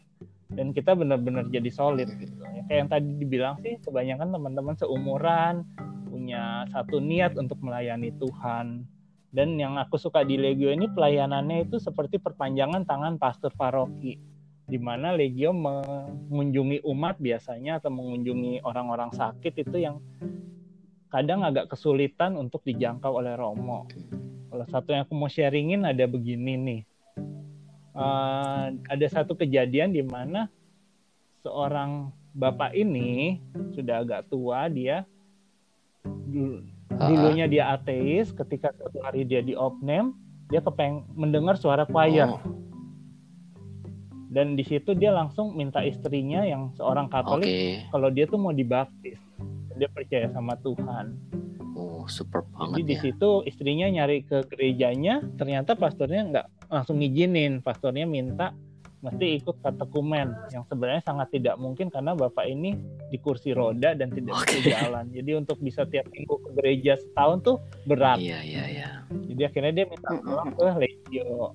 dan 0.53 0.71
kita 0.71 0.93
benar-benar 0.93 1.49
jadi 1.49 1.69
solid 1.73 2.09
gitu. 2.17 2.33
Ya 2.41 2.61
kayak 2.69 2.79
yang 2.85 2.89
tadi 2.89 3.09
dibilang 3.17 3.55
sih 3.61 3.77
kebanyakan 3.81 4.29
teman-teman 4.33 4.75
seumuran 4.77 5.65
punya 6.07 6.69
satu 6.69 7.01
niat 7.01 7.33
untuk 7.35 7.57
melayani 7.59 8.13
Tuhan. 8.21 8.85
Dan 9.33 9.57
yang 9.57 9.81
aku 9.81 9.97
suka 9.97 10.21
di 10.21 10.37
Legio 10.37 10.69
ini 10.69 10.85
pelayanannya 10.85 11.65
itu 11.65 11.81
seperti 11.81 12.21
perpanjangan 12.21 12.85
tangan 12.85 13.17
pastor 13.17 13.49
paroki, 13.57 14.21
di 14.69 14.77
mana 14.77 15.09
Legio 15.17 15.49
mengunjungi 15.49 16.85
umat 16.85 17.17
biasanya 17.17 17.81
atau 17.81 17.89
mengunjungi 17.89 18.61
orang-orang 18.61 19.09
sakit 19.09 19.57
itu 19.57 19.81
yang 19.81 19.97
kadang 21.09 21.41
agak 21.41 21.73
kesulitan 21.73 22.37
untuk 22.37 22.61
dijangkau 22.61 23.09
oleh 23.09 23.33
Romo. 23.33 23.89
Kalau 24.53 24.65
satu 24.69 24.93
yang 24.93 25.09
aku 25.09 25.17
mau 25.17 25.25
sharingin 25.25 25.81
ada 25.81 26.05
begini 26.05 26.53
nih, 26.53 26.81
uh, 27.97 28.73
ada 28.89 29.07
satu 29.09 29.37
kejadian 29.37 29.93
di 29.93 30.03
mana 30.05 30.49
seorang 31.45 32.09
bapak 32.33 32.73
ini 32.73 33.37
sudah 33.77 34.01
agak 34.01 34.25
tua 34.27 34.65
dia 34.67 35.05
dulunya 36.93 37.45
dia 37.45 37.63
ateis 37.73 38.33
ketika 38.33 38.73
suatu 38.73 38.99
hari 39.01 39.23
dia 39.25 39.41
di 39.45 39.53
opname 39.53 40.13
dia 40.49 40.61
kepeng 40.61 41.05
mendengar 41.13 41.55
suara 41.55 41.85
choir 41.87 42.29
oh. 42.29 42.41
dan 44.33 44.57
di 44.57 44.65
situ 44.65 44.97
dia 44.97 45.13
langsung 45.13 45.53
minta 45.53 45.81
istrinya 45.85 46.43
yang 46.43 46.73
seorang 46.75 47.07
Katolik 47.07 47.47
okay. 47.47 47.71
kalau 47.93 48.09
dia 48.09 48.25
tuh 48.25 48.41
mau 48.41 48.53
dibaptis 48.53 49.17
dia 49.77 49.89
percaya 49.89 50.29
sama 50.33 50.57
Tuhan 50.61 51.17
oh 51.73 52.05
super 52.09 52.45
banget 52.53 52.81
jadi 52.81 52.81
ya. 52.81 52.89
di 52.89 52.95
situ 52.99 53.29
istrinya 53.45 53.87
nyari 53.89 54.25
ke 54.25 54.45
gerejanya 54.49 55.21
ternyata 55.37 55.73
pastornya 55.73 56.21
nggak 56.29 56.47
langsung 56.73 56.97
ngizinin 56.97 57.61
pastornya 57.61 58.09
minta 58.09 58.57
mesti 59.03 59.43
ikut 59.43 59.59
katekumen 59.59 60.31
yang 60.55 60.63
sebenarnya 60.63 61.03
sangat 61.03 61.27
tidak 61.35 61.59
mungkin 61.59 61.91
karena 61.91 62.15
bapak 62.15 62.47
ini 62.47 62.79
di 63.11 63.19
kursi 63.19 63.51
roda 63.51 63.91
dan 63.91 64.07
tidak 64.15 64.39
okay. 64.41 64.63
bisa 64.63 64.79
jalan. 64.79 65.05
Jadi 65.11 65.31
untuk 65.35 65.59
bisa 65.59 65.83
tiap 65.83 66.07
minggu 66.07 66.39
ke 66.39 66.49
gereja 66.55 66.95
setahun 66.95 67.43
tuh 67.43 67.57
berat. 67.83 68.17
Iya 68.17 68.39
iya 68.41 68.63
iya. 68.71 68.89
Jadi 69.11 69.41
akhirnya 69.43 69.71
dia 69.75 69.85
minta 69.91 70.09
pulang 70.17 70.51
ke 70.55 70.65
Legio. 70.79 71.51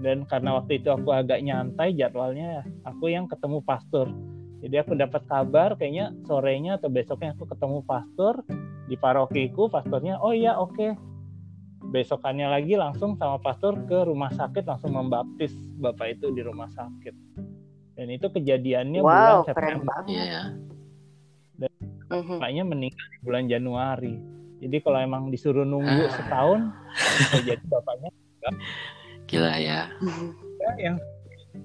Dan 0.00 0.24
karena 0.28 0.60
waktu 0.60 0.80
itu 0.80 0.88
aku 0.92 1.12
agak 1.12 1.44
nyantai 1.44 1.92
jadwalnya, 1.92 2.64
aku 2.88 3.12
yang 3.12 3.28
ketemu 3.28 3.60
pastor. 3.64 4.08
Jadi 4.60 4.76
aku 4.76 4.92
dapat 4.96 5.24
kabar 5.28 5.76
kayaknya 5.76 6.12
sorenya 6.24 6.76
atau 6.80 6.92
besoknya 6.92 7.32
aku 7.32 7.48
ketemu 7.48 7.80
pastor 7.84 8.44
di 8.88 8.96
parokiku, 8.96 9.72
pastornya, 9.72 10.20
oh 10.20 10.32
iya 10.32 10.56
oke, 10.56 10.72
okay 10.76 10.92
besokannya 11.90 12.46
lagi 12.46 12.78
langsung 12.78 13.18
sama 13.18 13.42
pastor 13.42 13.74
ke 13.90 14.06
rumah 14.06 14.30
sakit 14.30 14.62
langsung 14.62 14.94
membaptis 14.94 15.50
bapak 15.82 16.18
itu 16.18 16.30
di 16.30 16.42
rumah 16.46 16.70
sakit 16.70 17.14
dan 17.98 18.06
itu 18.08 18.26
kejadiannya 18.30 19.02
wow, 19.02 19.10
bulan 19.10 19.34
September 19.50 19.98
yeah. 20.06 20.54
dan 21.58 21.70
mm-hmm. 22.08 22.38
bapaknya 22.38 22.62
meninggal 22.64 23.06
di 23.10 23.18
bulan 23.26 23.44
Januari 23.50 24.14
jadi 24.62 24.76
kalau 24.86 24.98
emang 25.02 25.22
disuruh 25.34 25.66
nunggu 25.66 26.06
ah. 26.06 26.12
setahun 26.14 26.60
jadi 27.48 27.64
bapaknya 27.66 28.10
enggak. 28.14 28.54
gila 29.26 29.54
ya. 29.58 29.80
ya 30.62 30.70
yang 30.78 30.96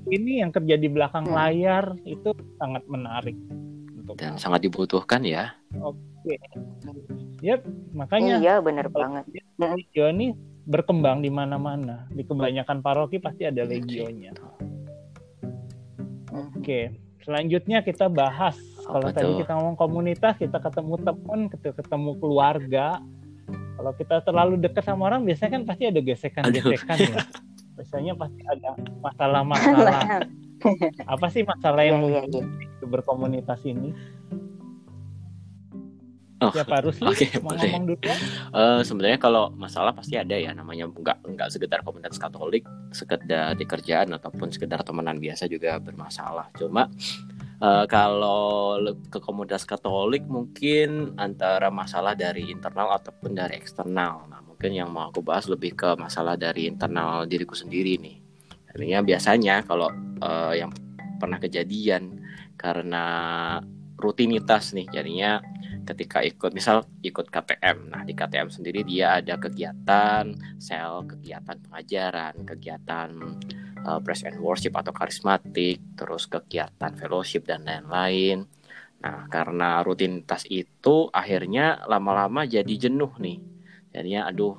ini 0.10 0.42
yang 0.42 0.50
kerja 0.50 0.76
di 0.78 0.90
belakang 0.90 1.30
hmm. 1.30 1.36
layar 1.38 1.86
itu 2.06 2.34
sangat 2.58 2.82
menarik 2.90 3.38
untuk 3.94 4.18
dan 4.18 4.38
sangat 4.42 4.66
dibutuhkan 4.66 5.22
ya 5.22 5.54
oke 5.82 6.15
okay. 6.26 6.40
Yap, 7.46 7.62
makanya. 7.94 8.42
Iya, 8.42 8.56
benar 8.64 8.90
banget. 8.90 9.30
Legio 9.62 10.10
ini 10.10 10.34
berkembang 10.66 11.22
di 11.22 11.30
mana-mana. 11.30 12.10
Di 12.10 12.26
kebanyakan 12.26 12.82
paroki 12.82 13.22
pasti 13.22 13.46
ada 13.46 13.62
legionya. 13.62 14.34
Oke, 16.58 16.92
selanjutnya 17.22 17.86
kita 17.86 18.10
bahas. 18.10 18.58
Kalau 18.86 19.10
tadi 19.14 19.32
kita 19.42 19.54
ngomong 19.56 19.78
komunitas, 19.78 20.38
kita 20.42 20.58
ketemu 20.58 20.96
teman, 21.06 21.40
ketemu 21.54 22.12
keluarga. 22.18 23.00
Kalau 23.76 23.92
kita 23.94 24.26
terlalu 24.26 24.56
dekat 24.58 24.84
sama 24.88 25.14
orang, 25.14 25.22
biasanya 25.28 25.62
kan 25.62 25.64
pasti 25.68 25.84
ada 25.86 26.00
gesekan-gesekan 26.02 26.98
ya. 26.98 27.22
Biasanya 27.76 28.16
pasti 28.16 28.40
ada 28.48 28.72
masalah-masalah. 29.04 30.24
Apa 31.14 31.28
sih 31.28 31.44
masalah 31.44 31.84
yang 31.84 32.00
ya, 32.08 32.24
ya, 32.24 32.40
ya. 32.40 32.88
berkomunitas 32.88 33.60
ini? 33.68 33.92
Oh, 36.46 36.54
Siapa 36.54 36.74
harus 36.82 36.96
Oke, 37.02 37.26
okay, 37.26 37.42
boleh. 37.42 37.62
Ngomong 37.70 37.86
dulu 37.90 38.00
Uh, 38.56 38.80
sebenarnya 38.88 39.20
kalau 39.20 39.52
masalah 39.52 39.92
pasti 39.92 40.16
ada 40.16 40.32
ya 40.38 40.56
namanya 40.56 40.88
nggak 40.88 41.28
nggak 41.28 41.50
sekedar 41.52 41.84
komunitas 41.84 42.16
Katolik, 42.16 42.64
sekedar 42.96 43.52
di 43.58 43.68
kerjaan 43.68 44.16
ataupun 44.16 44.48
sekedar 44.54 44.80
temenan 44.86 45.20
biasa 45.20 45.52
juga 45.52 45.76
bermasalah. 45.82 46.56
Cuma 46.56 46.88
uh, 47.60 47.86
kalau 47.90 48.80
ke 49.12 49.20
komunitas 49.20 49.68
Katolik 49.68 50.24
mungkin 50.24 51.20
antara 51.20 51.68
masalah 51.68 52.16
dari 52.16 52.48
internal 52.48 52.96
ataupun 52.96 53.36
dari 53.36 53.60
eksternal. 53.60 54.32
Nah, 54.32 54.40
mungkin 54.46 54.72
yang 54.72 54.88
mau 54.88 55.12
aku 55.12 55.20
bahas 55.20 55.52
lebih 55.52 55.76
ke 55.76 56.00
masalah 56.00 56.40
dari 56.40 56.72
internal 56.72 57.28
diriku 57.28 57.58
sendiri 57.58 58.00
nih. 58.00 58.18
Artinya 58.72 59.00
biasanya 59.04 59.56
kalau 59.68 59.92
uh, 60.24 60.54
yang 60.56 60.72
pernah 61.20 61.40
kejadian 61.40 62.24
karena 62.56 63.04
rutinitas 63.96 64.76
nih 64.76 64.88
jadinya 64.92 65.40
ketika 65.86 66.26
ikut 66.26 66.52
misal 66.52 66.84
ikut 67.06 67.30
KTM 67.30 67.94
nah 67.94 68.02
di 68.02 68.18
KTM 68.18 68.50
sendiri 68.50 68.82
dia 68.82 69.22
ada 69.22 69.38
kegiatan 69.38 70.34
sel 70.58 71.06
kegiatan 71.06 71.62
pengajaran 71.70 72.42
kegiatan 72.44 73.10
uh, 73.86 74.00
press 74.02 74.26
and 74.26 74.42
worship 74.42 74.74
atau 74.74 74.92
karismatik 74.92 75.80
terus 75.94 76.26
kegiatan 76.26 76.92
fellowship 76.98 77.46
dan 77.46 77.64
lain-lain. 77.64 78.50
Nah 79.06 79.30
karena 79.30 79.86
rutinitas 79.86 80.50
itu 80.50 81.08
akhirnya 81.14 81.86
lama-lama 81.86 82.44
jadi 82.50 82.90
jenuh 82.90 83.14
nih. 83.22 83.38
Jadinya 83.94 84.28
aduh 84.28 84.58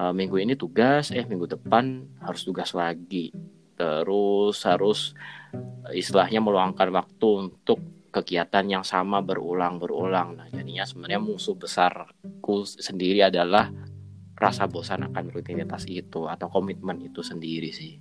uh, 0.00 0.12
minggu 0.16 0.40
ini 0.40 0.56
tugas 0.56 1.12
eh 1.12 1.22
minggu 1.28 1.46
depan 1.60 2.08
harus 2.24 2.42
tugas 2.42 2.72
lagi. 2.72 3.30
Terus 3.76 4.60
harus 4.64 5.16
istilahnya 5.92 6.40
meluangkan 6.40 6.88
waktu 6.92 7.28
untuk 7.48 7.80
kegiatan 8.10 8.66
yang 8.66 8.84
sama 8.84 9.22
berulang-berulang. 9.22 10.36
Nah, 10.36 10.46
jadinya 10.50 10.82
sebenarnya 10.82 11.22
musuh 11.22 11.54
besarku 11.54 12.66
sendiri 12.66 13.22
adalah 13.22 13.70
rasa 14.40 14.66
bosan 14.66 15.06
akan 15.06 15.30
rutinitas 15.30 15.84
itu 15.86 16.26
atau 16.26 16.48
komitmen 16.50 16.98
itu 17.04 17.22
sendiri 17.22 17.70
sih. 17.70 18.00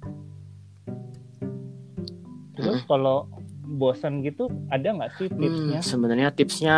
Terus 2.60 2.84
hmm. 2.84 2.88
kalau 2.88 3.28
bosan 3.70 4.25
gitu 4.25 4.50
ada 4.74 4.89
nggak 4.92 5.12
sih 5.20 5.28
tipsnya? 5.30 5.80
Hmm, 5.80 5.88
sebenarnya 5.88 6.30
tipsnya 6.34 6.78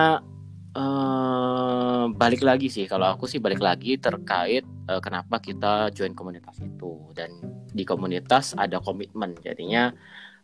uh, 0.76 2.10
balik 2.12 2.42
lagi 2.42 2.68
sih. 2.68 2.90
Kalau 2.90 3.10
aku 3.14 3.30
sih 3.30 3.38
balik 3.38 3.62
lagi 3.62 3.96
terkait 4.02 4.66
uh, 4.90 5.00
kenapa 5.00 5.40
kita 5.40 5.94
join 5.96 6.18
komunitas 6.18 6.58
itu 6.60 7.14
dan 7.14 7.32
di 7.72 7.86
komunitas 7.88 8.58
ada 8.58 8.82
komitmen. 8.82 9.38
Jadinya 9.40 9.94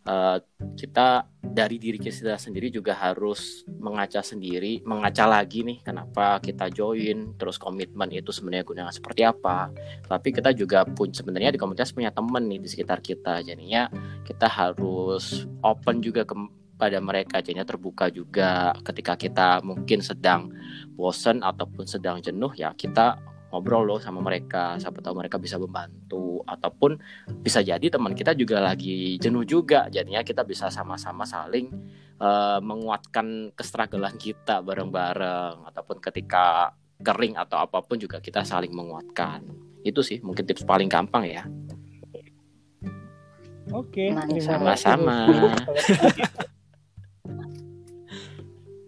uh, 0.08 0.40
kita 0.72 1.28
dari 1.44 1.76
diri 1.76 2.00
kita 2.00 2.40
sendiri 2.40 2.72
juga 2.72 2.96
harus 2.96 3.62
mengaca 3.68 4.24
sendiri, 4.24 4.80
mengaca 4.88 5.28
lagi 5.28 5.60
nih 5.60 5.84
kenapa 5.84 6.40
kita 6.40 6.72
join, 6.72 7.36
terus 7.36 7.60
komitmen 7.60 8.08
itu 8.14 8.32
sebenarnya 8.32 8.64
gunanya 8.64 8.94
seperti 8.94 9.28
apa. 9.28 9.68
Tapi 10.08 10.28
kita 10.32 10.56
juga 10.56 10.88
pun 10.88 11.12
sebenarnya 11.12 11.52
di 11.52 11.60
komunitas 11.60 11.92
punya 11.92 12.08
teman 12.08 12.48
nih 12.48 12.64
di 12.64 12.68
sekitar 12.68 13.04
kita, 13.04 13.44
jadinya 13.44 13.92
kita 14.24 14.48
harus 14.48 15.44
open 15.60 16.00
juga 16.00 16.24
ke 16.24 16.34
pada 16.78 17.02
mereka 17.02 17.42
jadinya 17.42 17.66
terbuka 17.66 18.06
juga 18.06 18.70
ketika 18.86 19.18
kita 19.18 19.48
mungkin 19.66 19.98
sedang 19.98 20.54
bosen 20.94 21.42
ataupun 21.42 21.90
sedang 21.90 22.22
jenuh 22.22 22.54
ya 22.54 22.70
kita 22.70 23.18
ngobrol 23.48 23.84
loh 23.88 24.00
sama 24.00 24.20
mereka 24.20 24.76
siapa 24.76 25.00
tahu 25.00 25.24
mereka 25.24 25.40
bisa 25.40 25.56
membantu 25.56 26.44
ataupun 26.44 27.00
bisa 27.40 27.64
jadi 27.64 27.88
teman 27.88 28.12
kita 28.12 28.36
juga 28.36 28.60
lagi 28.60 29.16
jenuh 29.16 29.44
juga 29.48 29.88
jadinya 29.88 30.20
kita 30.20 30.44
bisa 30.44 30.68
sama-sama 30.68 31.24
saling 31.24 31.72
uh, 32.20 32.60
menguatkan 32.60 33.56
kestragalan 33.56 34.14
kita 34.20 34.60
bareng-bareng 34.60 35.64
ataupun 35.64 35.96
ketika 36.00 36.76
kering 37.00 37.40
atau 37.40 37.62
apa 37.62 37.80
pun 37.80 37.96
juga 37.96 38.20
kita 38.20 38.44
saling 38.44 38.74
menguatkan 38.74 39.44
itu 39.80 40.04
sih 40.04 40.20
mungkin 40.20 40.44
tips 40.44 40.68
paling 40.68 40.90
gampang 40.90 41.24
ya 41.24 41.44
Oke, 43.68 44.08
okay, 44.08 44.40
sama-sama. 44.40 45.28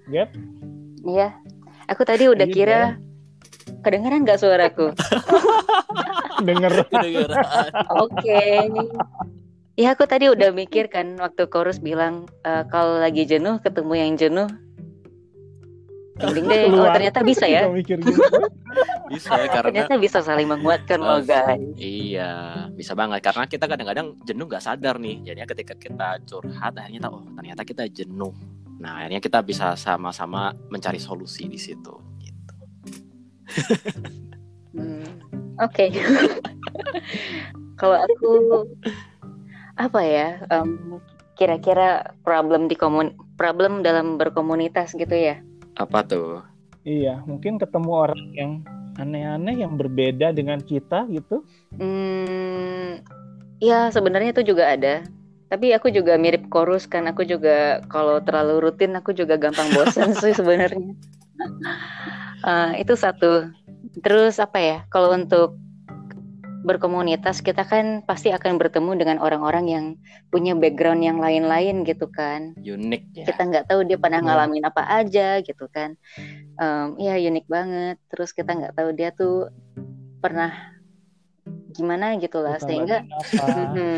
Gap? 0.09 0.33
Iya. 1.05 1.37
Aku 1.85 2.03
tadi 2.09 2.33
udah 2.33 2.49
Gila. 2.49 2.57
kira 2.57 2.81
kedengeran 3.81 4.23
nggak 4.25 4.41
suaraku? 4.41 4.93
Dengar. 6.47 6.73
Oke. 8.01 8.43
Ya 9.81 9.97
aku 9.97 10.05
tadi 10.05 10.29
udah 10.29 10.53
mikir 10.53 10.93
kan 10.93 11.17
waktu 11.17 11.49
chorus 11.49 11.81
bilang 11.81 12.29
uh, 12.45 12.69
kalau 12.69 13.01
lagi 13.01 13.25
jenuh 13.25 13.61
ketemu 13.65 13.93
yang 13.97 14.13
jenuh. 14.17 14.49
Mending 16.21 16.47
deh. 16.53 16.69
Oh 16.77 16.89
ternyata 16.93 17.25
bisa 17.25 17.49
ya. 17.49 17.65
gitu. 17.81 17.97
bisa 19.09 19.41
ya 19.41 19.49
karena 19.49 19.89
ternyata 19.89 19.95
bisa 19.97 20.19
saling 20.21 20.53
menguatkan 20.53 21.01
loh 21.01 21.25
guys. 21.25 21.59
Iya, 21.81 22.69
bisa 22.77 22.93
banget 22.93 23.25
karena 23.25 23.49
kita 23.49 23.65
kadang-kadang 23.65 24.21
jenuh 24.29 24.45
nggak 24.45 24.61
sadar 24.61 25.01
nih. 25.01 25.25
Jadinya 25.25 25.49
ketika 25.49 25.75
kita 25.81 26.09
curhat 26.29 26.77
akhirnya 26.77 27.09
tahu 27.09 27.25
oh 27.25 27.25
ternyata 27.33 27.63
kita 27.65 27.89
jenuh. 27.89 28.37
Nah, 28.81 29.05
akhirnya 29.05 29.21
kita 29.21 29.45
bisa 29.45 29.77
sama-sama 29.77 30.57
mencari 30.73 30.97
solusi 30.97 31.45
di 31.49 31.61
situ. 31.61 31.93
Hmm, 34.71 35.07
Oke. 35.59 35.89
Okay. 35.89 35.89
Kalau 37.81 37.99
aku 37.99 38.31
apa 39.81 40.01
ya? 40.05 40.29
Um, 40.53 41.01
kira-kira 41.35 42.13
problem 42.21 42.69
di 42.69 42.77
komun 42.77 43.17
problem 43.41 43.81
dalam 43.81 44.21
berkomunitas 44.21 44.93
gitu 44.93 45.17
ya? 45.17 45.41
Apa 45.81 46.05
tuh? 46.05 46.45
Iya, 46.85 47.25
mungkin 47.25 47.57
ketemu 47.57 47.91
orang 47.93 48.23
yang 48.37 48.53
aneh-aneh 49.01 49.65
yang 49.65 49.81
berbeda 49.81 50.37
dengan 50.37 50.61
kita 50.61 51.09
gitu. 51.09 51.41
Hmm, 51.81 53.01
ya 53.61 53.89
sebenarnya 53.89 54.37
itu 54.37 54.53
juga 54.53 54.77
ada 54.77 55.05
tapi 55.51 55.75
aku 55.75 55.91
juga 55.91 56.15
mirip 56.15 56.47
chorus 56.47 56.87
kan 56.87 57.11
aku 57.11 57.27
juga 57.27 57.83
kalau 57.91 58.23
terlalu 58.23 58.71
rutin 58.71 58.95
aku 58.95 59.11
juga 59.11 59.35
gampang 59.35 59.67
bosan 59.75 60.15
sih 60.23 60.31
sebenarnya 60.31 60.95
uh, 62.45 62.73
itu 62.77 62.95
satu. 62.97 63.51
Terus 64.01 64.39
apa 64.39 64.59
ya 64.61 64.79
kalau 64.93 65.13
untuk 65.15 65.59
berkomunitas 66.61 67.41
kita 67.41 67.65
kan 67.65 68.05
pasti 68.05 68.29
akan 68.29 68.61
bertemu 68.61 69.01
dengan 69.01 69.17
orang-orang 69.17 69.65
yang 69.65 69.85
punya 70.29 70.53
background 70.53 71.01
yang 71.01 71.17
lain-lain 71.17 71.89
gitu 71.89 72.05
kan. 72.13 72.53
Unik 72.61 73.03
ya. 73.17 73.25
kita 73.33 73.43
nggak 73.49 73.67
tahu 73.73 73.89
dia 73.89 73.97
pernah 73.97 74.21
iya. 74.21 74.27
ngalamin 74.29 74.65
apa 74.69 74.83
aja 74.85 75.41
gitu 75.41 75.67
kan. 75.73 75.97
Um, 76.61 77.01
ya 77.01 77.17
unik 77.17 77.47
banget. 77.49 77.97
Terus 78.13 78.37
kita 78.37 78.53
nggak 78.53 78.77
tahu 78.77 78.93
dia 78.93 79.11
tuh 79.17 79.49
pernah 80.21 80.53
gimana 81.73 82.21
gitulah 82.21 82.61
sehingga 82.61 83.09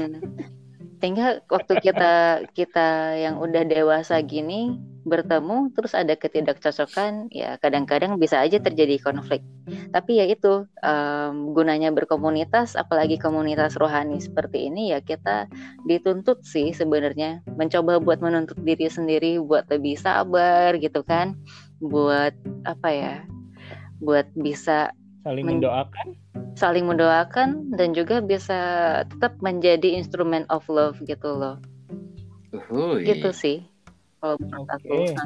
sehingga 1.03 1.43
waktu 1.51 1.75
kita 1.83 2.47
kita 2.55 3.19
yang 3.19 3.43
udah 3.43 3.67
dewasa 3.67 4.23
gini 4.23 4.79
bertemu 5.03 5.75
terus 5.75 5.99
ada 5.99 6.15
ketidakcocokan 6.15 7.27
ya 7.35 7.59
kadang-kadang 7.59 8.17
bisa 8.19 8.39
aja 8.39 8.63
terjadi 8.63 9.03
konflik. 9.03 9.43
Tapi 9.91 10.23
ya 10.23 10.27
itu 10.31 10.67
um, 10.83 11.55
gunanya 11.55 11.91
berkomunitas 11.91 12.79
apalagi 12.79 13.19
komunitas 13.19 13.75
rohani 13.79 14.23
seperti 14.23 14.71
ini 14.71 14.95
ya 14.95 15.03
kita 15.03 15.51
dituntut 15.91 16.47
sih 16.47 16.71
sebenarnya. 16.71 17.43
Mencoba 17.59 17.99
buat 17.99 18.23
menuntut 18.23 18.59
diri 18.63 18.87
sendiri 18.87 19.43
buat 19.43 19.67
lebih 19.71 19.99
sabar 19.99 20.79
gitu 20.79 21.03
kan. 21.03 21.35
Buat 21.83 22.35
apa 22.67 22.89
ya 22.91 23.15
buat 24.03 24.27
bisa 24.39 24.95
saling 25.23 25.47
mendoakan? 25.47 26.19
saling 26.53 26.85
mendoakan 26.85 27.73
dan 27.75 27.97
juga 27.97 28.21
bisa 28.21 28.61
tetap 29.09 29.35
menjadi 29.41 29.97
instrumen 29.97 30.45
of 30.53 30.67
love 30.69 31.01
gitu 31.07 31.33
loh. 31.33 31.59
Uhuy. 32.53 33.09
gitu 33.09 33.33
sih 33.33 33.65
kalau 34.23 34.39
menurut 34.39 34.71
okay. 34.71 35.19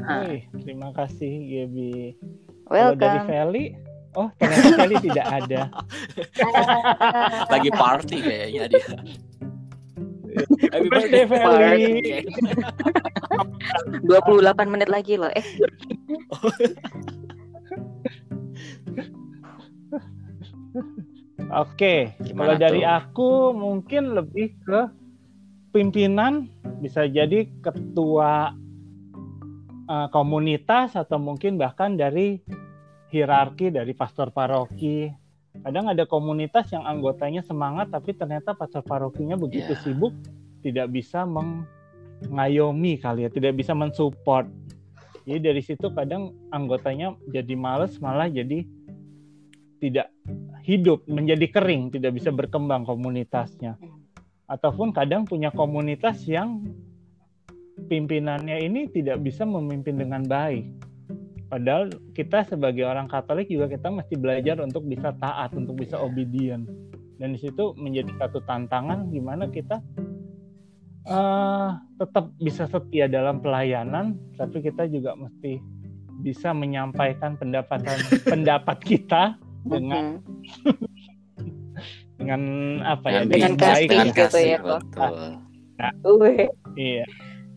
aku 0.49 0.65
terima 0.65 0.89
kasih 0.97 1.33
Gaby. 1.45 2.17
Welcome 2.73 2.97
kalau 2.97 2.97
dari 2.97 3.21
Feli? 3.29 3.65
Oh 4.17 4.29
ternyata 4.41 4.73
Feli 4.73 4.97
tidak 5.13 5.27
ada. 5.29 5.61
Lagi 7.53 7.71
party 7.77 8.17
kayaknya 8.25 8.63
dia. 8.73 8.89
Happy 10.73 10.89
birthday 10.89 11.25
Feli. 11.29 11.85
28 14.09 14.65
menit 14.73 14.89
lagi 14.89 15.21
loh 15.21 15.29
eh. 15.37 15.45
Oke, 21.53 22.17
kalau 22.33 22.57
dari 22.57 22.81
aku 22.83 23.53
mungkin 23.53 24.17
lebih 24.17 24.57
ke 24.65 24.89
pimpinan 25.77 26.49
bisa 26.81 27.05
jadi 27.05 27.45
ketua 27.61 28.57
uh, 29.87 30.09
komunitas 30.11 30.95
atau 30.99 31.19
mungkin 31.19 31.59
bahkan 31.59 31.95
dari 31.95 32.43
hierarki 33.11 33.71
dari 33.71 33.95
pastor 33.95 34.35
paroki. 34.35 35.11
Kadang 35.57 35.89
ada 35.89 36.05
komunitas 36.05 36.69
yang 36.69 36.85
anggotanya 36.85 37.41
semangat 37.41 37.89
tapi 37.89 38.13
ternyata 38.13 38.53
pastor 38.53 38.85
parokinya 38.85 39.41
begitu 39.41 39.73
yeah. 39.73 39.81
sibuk 39.81 40.13
tidak 40.61 40.93
bisa 40.93 41.25
mengayomi 41.25 43.01
kali 43.01 43.25
ya, 43.25 43.31
tidak 43.33 43.57
bisa 43.57 43.73
mensupport. 43.73 44.45
Jadi 45.27 45.41
dari 45.43 45.63
situ 45.65 45.91
kadang 45.91 46.37
anggotanya 46.55 47.17
jadi 47.27 47.55
males 47.59 47.99
malah 47.99 48.31
jadi 48.31 48.63
tidak 49.81 50.13
hidup 50.67 51.07
menjadi 51.07 51.47
kering, 51.51 51.95
tidak 51.95 52.19
bisa 52.19 52.31
berkembang 52.35 52.83
komunitasnya. 52.83 53.79
Ataupun 54.47 54.95
kadang 54.95 55.27
punya 55.27 55.51
komunitas 55.51 56.23
yang 56.27 56.63
pimpinannya 57.77 58.57
ini 58.65 58.89
tidak 58.91 59.21
bisa 59.21 59.45
memimpin 59.45 60.01
dengan 60.01 60.25
baik. 60.25 60.65
Padahal 61.47 61.93
kita 62.17 62.43
sebagai 62.43 62.83
orang 62.83 63.07
Katolik 63.07 63.47
juga 63.47 63.71
kita 63.71 63.87
mesti 63.93 64.19
belajar 64.19 64.59
untuk 64.59 64.83
bisa 64.89 65.15
taat, 65.23 65.55
untuk 65.55 65.79
bisa 65.79 65.95
obedient. 66.01 66.67
Dan 67.17 67.37
di 67.37 67.39
situ 67.39 67.73
menjadi 67.79 68.11
satu 68.19 68.43
tantangan 68.45 69.09
gimana 69.15 69.47
kita 69.49 69.79
uh, 71.07 71.79
tetap 72.03 72.35
bisa 72.43 72.67
setia 72.67 73.07
dalam 73.07 73.39
pelayanan, 73.39 74.19
tapi 74.37 74.59
kita 74.61 74.91
juga 74.91 75.15
mesti 75.15 75.63
bisa 76.21 76.51
menyampaikan 76.51 77.39
pendapatan 77.39 77.97
pendapat 78.33 78.79
kita 78.83 79.39
dengan 79.69 80.19
dengan 82.21 82.43
apa 82.83 83.07
ya 83.13 83.21
dengan, 83.29 83.55
kasih 83.55 83.87
dengan 83.87 84.09
gitu 84.11 84.21
kasih, 84.25 84.45
ya 84.57 84.59
kok 84.65 84.83
nah, 85.77 85.93
iya 86.75 87.05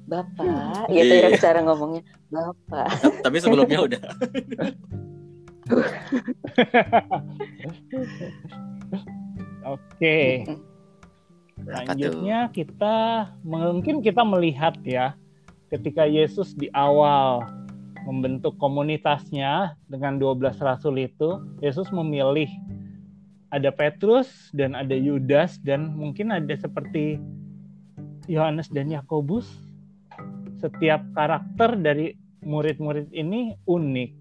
bapak. 0.09 0.89
Gitu 0.89 1.13
ya 1.13 1.29
iya. 1.29 1.37
cara 1.37 1.61
ngomongnya. 1.61 2.03
Bapak. 2.33 2.89
Tapi 3.21 3.37
sebelumnya 3.37 3.79
udah. 3.87 4.01
Oke. 9.69 10.49
Selanjutnya 11.59 12.49
kita 12.49 12.97
mungkin 13.45 14.01
kita 14.01 14.25
melihat 14.25 14.73
ya 14.81 15.13
ketika 15.69 16.09
Yesus 16.09 16.57
di 16.57 16.71
awal 16.73 17.45
membentuk 18.09 18.57
komunitasnya 18.57 19.77
dengan 19.85 20.17
12 20.17 20.57
rasul 20.65 20.97
itu, 20.97 21.37
Yesus 21.61 21.93
memilih 21.93 22.49
ada 23.53 23.69
Petrus 23.73 24.49
dan 24.53 24.73
ada 24.73 24.93
Yudas 24.93 25.61
dan 25.61 25.93
mungkin 25.93 26.33
ada 26.33 26.53
seperti 26.57 27.21
Yohanes 28.29 28.69
dan 28.69 28.89
Yakobus. 28.93 29.45
Setiap 30.59 31.01
karakter 31.15 31.79
dari 31.79 32.15
murid-murid 32.43 33.11
ini 33.15 33.55
unik. 33.63 34.11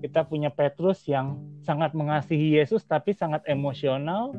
Kita 0.00 0.24
punya 0.24 0.48
Petrus 0.48 1.04
yang 1.04 1.36
sangat 1.60 1.92
mengasihi 1.92 2.56
Yesus 2.56 2.84
tapi 2.88 3.12
sangat 3.12 3.44
emosional. 3.44 4.32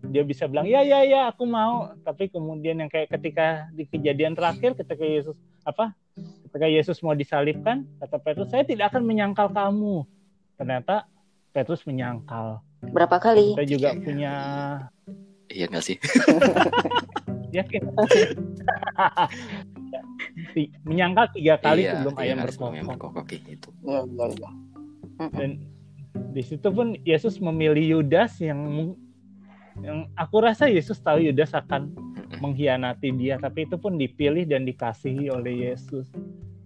Dia 0.00 0.24
bisa 0.24 0.48
bilang 0.48 0.64
ya 0.64 0.80
ya 0.80 1.04
ya 1.04 1.28
aku 1.28 1.44
mau, 1.44 1.92
tapi 2.04 2.32
kemudian 2.32 2.80
yang 2.80 2.88
kayak 2.88 3.12
ketika 3.12 3.68
di 3.76 3.84
kejadian 3.84 4.32
terakhir 4.32 4.72
ketika 4.72 5.04
Yesus 5.04 5.36
apa 5.64 5.92
ketika 6.50 6.66
Yesus 6.66 6.98
mau 7.06 7.14
disalibkan, 7.14 7.86
kata 8.02 8.18
Petrus, 8.18 8.50
saya 8.50 8.66
tidak 8.66 8.90
akan 8.90 9.06
menyangkal 9.06 9.54
kamu. 9.54 10.02
Ternyata 10.58 11.06
Petrus 11.54 11.86
menyangkal. 11.86 12.58
Berapa 12.90 13.22
kali? 13.22 13.54
Kita 13.54 13.66
juga 13.70 13.94
punya... 13.94 14.34
Iya 15.46 15.70
nggak 15.70 15.84
sih? 15.86 15.96
Yakin? 17.56 17.82
menyangkal 20.84 21.30
tiga 21.32 21.56
kali 21.60 21.86
iya, 21.86 21.98
sebelum 21.98 22.14
iya, 22.18 22.22
ayam 22.22 22.38
berkokok. 22.44 22.84
Berkokok 22.86 23.28
itu. 23.32 23.68
Dan 25.36 25.50
di 26.34 26.42
situ 26.42 26.68
pun 26.70 26.96
Yesus 27.06 27.38
memilih 27.38 28.00
Yudas 28.00 28.38
yang 28.42 28.60
yang 29.80 30.10
aku 30.18 30.42
rasa 30.44 30.66
Yesus 30.66 30.98
tahu 31.00 31.24
Yudas 31.24 31.54
akan 31.56 31.94
mengkhianati 32.42 33.14
dia 33.14 33.40
tapi 33.40 33.64
itu 33.64 33.78
pun 33.80 33.96
dipilih 33.96 34.44
dan 34.46 34.66
dikasihi 34.66 35.30
oleh 35.30 35.70
Yesus. 35.70 36.10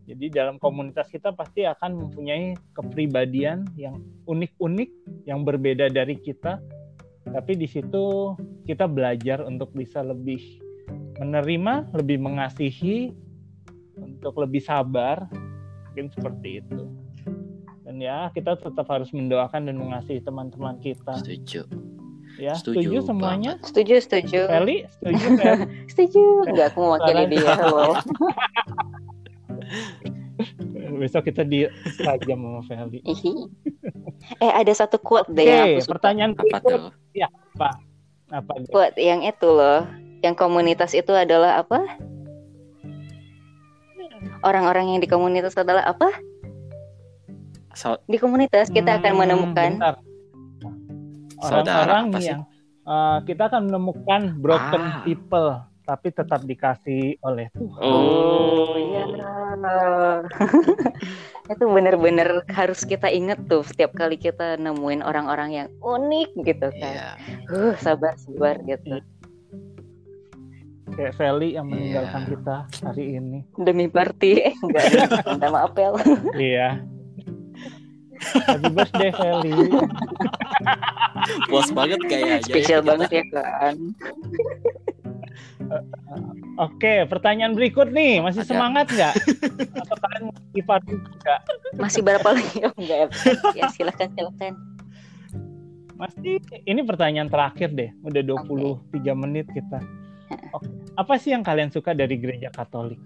Jadi 0.04 0.28
dalam 0.28 0.60
komunitas 0.60 1.08
kita 1.08 1.32
pasti 1.32 1.64
akan 1.64 1.96
mempunyai 1.96 2.52
kepribadian 2.76 3.64
yang 3.72 4.04
unik-unik 4.28 4.90
yang 5.24 5.48
berbeda 5.48 5.88
dari 5.88 6.20
kita. 6.20 6.60
Tapi 7.24 7.52
di 7.56 7.64
situ 7.64 8.36
kita 8.68 8.84
belajar 8.84 9.40
untuk 9.48 9.72
bisa 9.72 10.04
lebih 10.04 10.60
menerima 11.16 11.94
lebih 11.96 12.20
mengasihi 12.20 13.14
untuk 13.98 14.34
lebih 14.40 14.62
sabar 14.62 15.26
mungkin 15.90 16.10
seperti 16.10 16.58
itu 16.64 16.82
dan 17.84 18.00
ya 18.00 18.32
kita 18.34 18.56
tetap 18.58 18.88
harus 18.90 19.12
mendoakan 19.14 19.68
dan 19.70 19.76
mengasihi 19.78 20.18
teman-teman 20.24 20.80
kita 20.82 21.14
Setuju. 21.20 21.68
ya 22.40 22.56
Setuju 22.56 22.98
setuju, 23.04 23.06
semuanya 23.06 23.52
Setuju, 23.62 23.94
setuju. 24.02 24.40
Feli 24.50 24.76
setuju 24.90 25.26
Feli? 25.38 25.64
Setuju. 25.92 26.24
Enggak, 26.50 26.66
aku 26.74 26.78
mewakili 26.82 27.22
Saran. 27.22 27.30
dia 27.30 27.54
loh. 27.70 27.94
besok 30.94 31.26
kita 31.26 31.42
di 31.42 31.66
tajam 32.00 32.38
sama 32.40 32.60
Feli. 32.66 33.00
Eh, 34.40 34.52
ada 34.52 34.72
satu 34.72 34.96
quote 34.98 35.28
deh 35.34 35.44
yang 35.44 35.66
aku 35.76 35.80
suka. 35.84 35.92
pertanyaan 35.98 36.32
Apa 36.34 36.58
tuh? 36.64 36.82
apa 38.32 38.52
Quote 38.72 38.98
yang 38.98 39.20
itu 39.22 39.48
loh. 39.50 39.84
Yang 40.24 40.34
komunitas 40.40 40.96
itu 40.96 41.12
adalah 41.12 41.60
apa? 41.60 41.84
Orang-orang 44.42 44.96
yang 44.96 45.00
di 45.00 45.08
komunitas 45.08 45.56
adalah 45.56 45.84
apa? 45.86 46.08
So- 47.74 48.00
Di 48.06 48.16
komunitas 48.16 48.70
kita 48.70 49.02
akan 49.02 49.12
Hmm, 49.12 49.20
menemukan 49.20 49.70
bentar. 49.76 49.94
Saudara 51.44 52.06
orang-orang 52.06 52.22
yang 52.22 52.40
uh, 52.86 53.18
kita 53.26 53.50
akan 53.50 53.68
menemukan 53.68 54.22
broken 54.38 54.82
Ah. 54.82 55.02
people 55.02 55.50
tapi 55.84 56.08
tetap 56.08 56.40
dikasih 56.40 57.20
oleh 57.20 57.52
Tuhan. 57.52 57.80
Oh, 57.84 58.72
iya. 58.72 59.04
itu 61.52 61.64
bener-bener 61.68 62.40
harus 62.48 62.88
kita 62.88 63.12
inget 63.12 63.36
tuh 63.44 63.60
setiap 63.60 63.92
kali 63.92 64.16
kita 64.16 64.56
nemuin 64.56 65.04
orang-orang 65.04 65.52
yang 65.52 65.68
unik 65.84 66.30
gitu 66.40 66.72
kan. 66.80 66.94
Iya. 66.96 67.08
Uh, 67.52 67.76
sabar 67.76 68.16
sabar 68.16 68.56
gitu. 68.64 69.04
Kayak 70.94 71.14
Feli 71.18 71.58
yang 71.58 71.66
meninggalkan 71.66 72.22
Iya. 72.22 72.30
kita 72.30 72.56
hari 72.86 73.04
ini. 73.18 73.38
Demi 73.58 73.86
party. 73.90 74.32
Enggak. 74.62 74.84
Minta 75.26 75.48
maaf 75.50 75.74
ya. 75.74 75.88
Iya. 76.32 76.68
Happy 78.24 78.68
birthday 78.70 79.10
Feli. 79.10 79.52
Puas 81.50 81.68
banget 81.74 82.00
kayaknya. 82.06 82.36
Spesial 82.40 82.80
ya. 82.80 82.86
banget 82.86 83.10
ya 83.10 83.24
kan. 83.28 83.76
Oke, 86.56 87.02
pertanyaan 87.10 87.58
berikut 87.58 87.90
nih, 87.90 88.22
masih 88.22 88.46
Ada. 88.46 88.50
semangat 88.54 88.86
nggak? 88.86 89.14
Atau 89.74 89.96
kalian 89.98 90.22
motivasi 90.30 90.94
juga? 90.94 91.34
Masih 91.74 92.00
berapa 92.06 92.28
lagi? 92.30 92.58
Oh, 92.62 92.72
enggak 92.78 92.96
ya. 92.96 93.06
Ya 93.58 93.62
silakan 93.74 94.08
silakan. 94.14 94.52
Masih 95.94 96.38
ini 96.64 96.80
pertanyaan 96.86 97.26
terakhir 97.26 97.74
deh. 97.74 97.90
Udah 98.06 98.22
23 98.22 98.78
menit 99.18 99.50
kita. 99.50 99.82
Oke. 100.54 100.66
Apa 100.94 101.18
sih 101.18 101.34
yang 101.34 101.42
kalian 101.42 101.74
suka 101.74 101.90
dari 101.92 102.14
gereja 102.14 102.48
Katolik? 102.48 102.98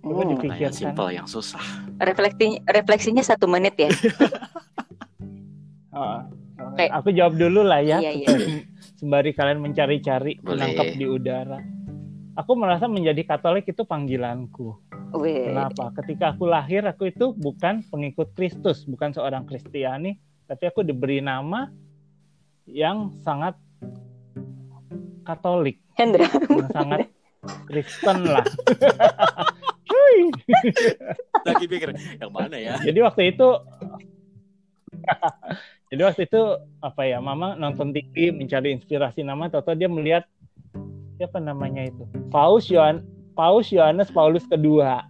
Coba 0.00 0.22
Hmm, 0.22 0.30
dipikirkan. 0.38 0.62
Yang 0.62 0.74
simpel, 0.78 1.08
yang 1.10 1.26
susah. 1.26 1.62
refleksi 1.98 2.62
refleksinya 2.62 3.22
satu 3.26 3.50
menit 3.50 3.74
ya. 3.76 3.90
Oh, 5.96 6.20
Oke. 6.60 6.92
Aku 6.92 7.08
jawab 7.08 7.40
dulu 7.40 7.64
lah 7.64 7.80
ya. 7.80 7.96
Iya, 8.04 8.12
iya. 8.12 8.28
Sembari 9.00 9.32
kalian 9.32 9.64
mencari-cari, 9.64 10.36
menangkap 10.44 10.92
di 10.92 11.08
udara. 11.08 11.56
Aku 12.36 12.52
merasa 12.52 12.84
menjadi 12.84 13.24
Katolik 13.24 13.64
itu 13.64 13.80
panggilanku. 13.80 14.76
Wih. 15.16 15.48
Kenapa? 15.48 15.96
Ketika 15.96 16.36
aku 16.36 16.44
lahir, 16.44 16.84
aku 16.84 17.08
itu 17.08 17.32
bukan 17.32 17.80
pengikut 17.88 18.36
Kristus, 18.36 18.84
bukan 18.84 19.16
seorang 19.16 19.48
Kristiani, 19.48 20.20
tapi 20.44 20.68
aku 20.68 20.84
diberi 20.84 21.24
nama 21.24 21.72
yang 22.68 23.16
sangat 23.24 23.56
Katolik, 25.26 25.82
Hendra. 25.98 26.30
yang 26.30 26.70
sangat 26.70 27.10
Kristen 27.66 28.30
lah. 28.30 28.46
Cuy. 29.90 30.18
Lagi 31.42 31.64
pikir, 31.66 31.90
yang 32.22 32.30
mana 32.30 32.54
ya? 32.54 32.78
Jadi 32.82 32.98
waktu 33.02 33.34
itu 33.34 33.48
Jadi 35.90 36.02
waktu 36.02 36.26
itu 36.26 36.42
apa 36.82 37.02
ya, 37.06 37.22
Mama 37.22 37.54
nonton 37.54 37.94
TV 37.94 38.34
mencari 38.34 38.74
inspirasi 38.74 39.22
nama, 39.22 39.46
atau 39.46 39.74
dia 39.74 39.86
melihat 39.86 40.26
siapa 41.14 41.38
namanya 41.38 41.86
itu, 41.86 42.02
Paus 42.28 42.66
Yohan 42.66 43.06
Paus 43.36 43.68
Yohanes 43.70 44.08
Paulus 44.10 44.48
kedua. 44.48 45.04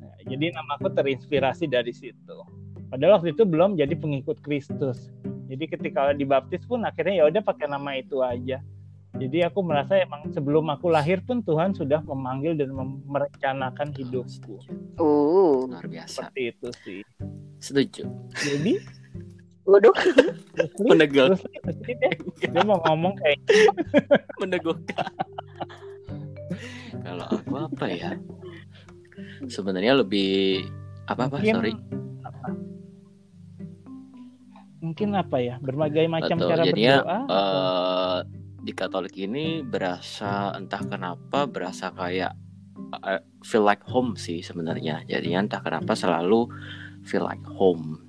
Nah, 0.00 0.18
jadi 0.24 0.54
namaku 0.54 0.94
terinspirasi 0.94 1.66
dari 1.66 1.90
situ. 1.90 2.36
Padahal 2.88 3.20
waktu 3.20 3.36
itu 3.36 3.44
belum 3.44 3.76
jadi 3.76 3.92
pengikut 3.98 4.40
Kristus. 4.40 5.12
Jadi 5.50 5.64
ketika 5.66 6.14
dibaptis 6.14 6.64
pun 6.64 6.86
akhirnya 6.86 7.20
ya 7.20 7.24
udah 7.28 7.42
pakai 7.44 7.66
nama 7.68 7.98
itu 7.98 8.22
aja. 8.22 8.62
Jadi 9.16 9.40
aku 9.40 9.64
merasa 9.64 9.96
emang 9.96 10.28
sebelum 10.30 10.68
aku 10.68 10.92
lahir 10.92 11.24
pun 11.24 11.40
Tuhan 11.40 11.72
sudah 11.72 12.04
memanggil 12.04 12.54
dan 12.54 12.70
merencanakan 13.08 13.96
hidupku. 13.96 14.60
Uh. 15.00 15.64
Luar 15.64 15.88
biasa. 15.88 16.28
Seperti 16.28 16.42
itu 16.52 16.68
sih. 16.84 17.00
Setuju. 17.58 18.04
Jadi 18.36 18.76
Waduh. 19.64 19.92
Deh. 20.96 21.32
Dia 22.40 22.62
mau 22.64 22.80
ngomong 22.84 23.12
kayak 23.16 23.40
Meneguhkan. 24.40 25.08
Kalau 27.04 27.26
aku 27.28 27.54
apa 27.58 27.86
ya? 27.88 28.10
Sebenarnya 29.44 30.00
lebih 30.00 30.64
apa 31.04 31.28
apa? 31.28 31.36
Mungkin- 31.36 31.56
Sorry. 31.56 31.72
mungkin 34.78 35.10
apa 35.12 35.42
ya 35.42 35.58
berbagai 35.58 36.06
macam 36.06 36.38
Betul, 36.38 36.48
cara 36.48 36.62
jadinya, 36.64 36.94
berdoa. 37.02 37.18
atau- 37.18 37.26
eh 37.28 38.18
di 38.68 38.76
Katolik 38.76 39.16
ini 39.16 39.64
berasa 39.64 40.52
entah 40.52 40.84
kenapa 40.84 41.48
berasa 41.48 41.88
kayak 41.88 42.36
eh, 43.00 43.24
feel 43.40 43.64
like 43.64 43.80
home 43.88 44.12
sih 44.20 44.44
sebenarnya. 44.44 45.08
Jadinya 45.08 45.48
entah 45.48 45.64
kenapa 45.64 45.96
selalu 45.96 46.52
feel 47.08 47.24
like 47.24 47.40
home. 47.48 48.04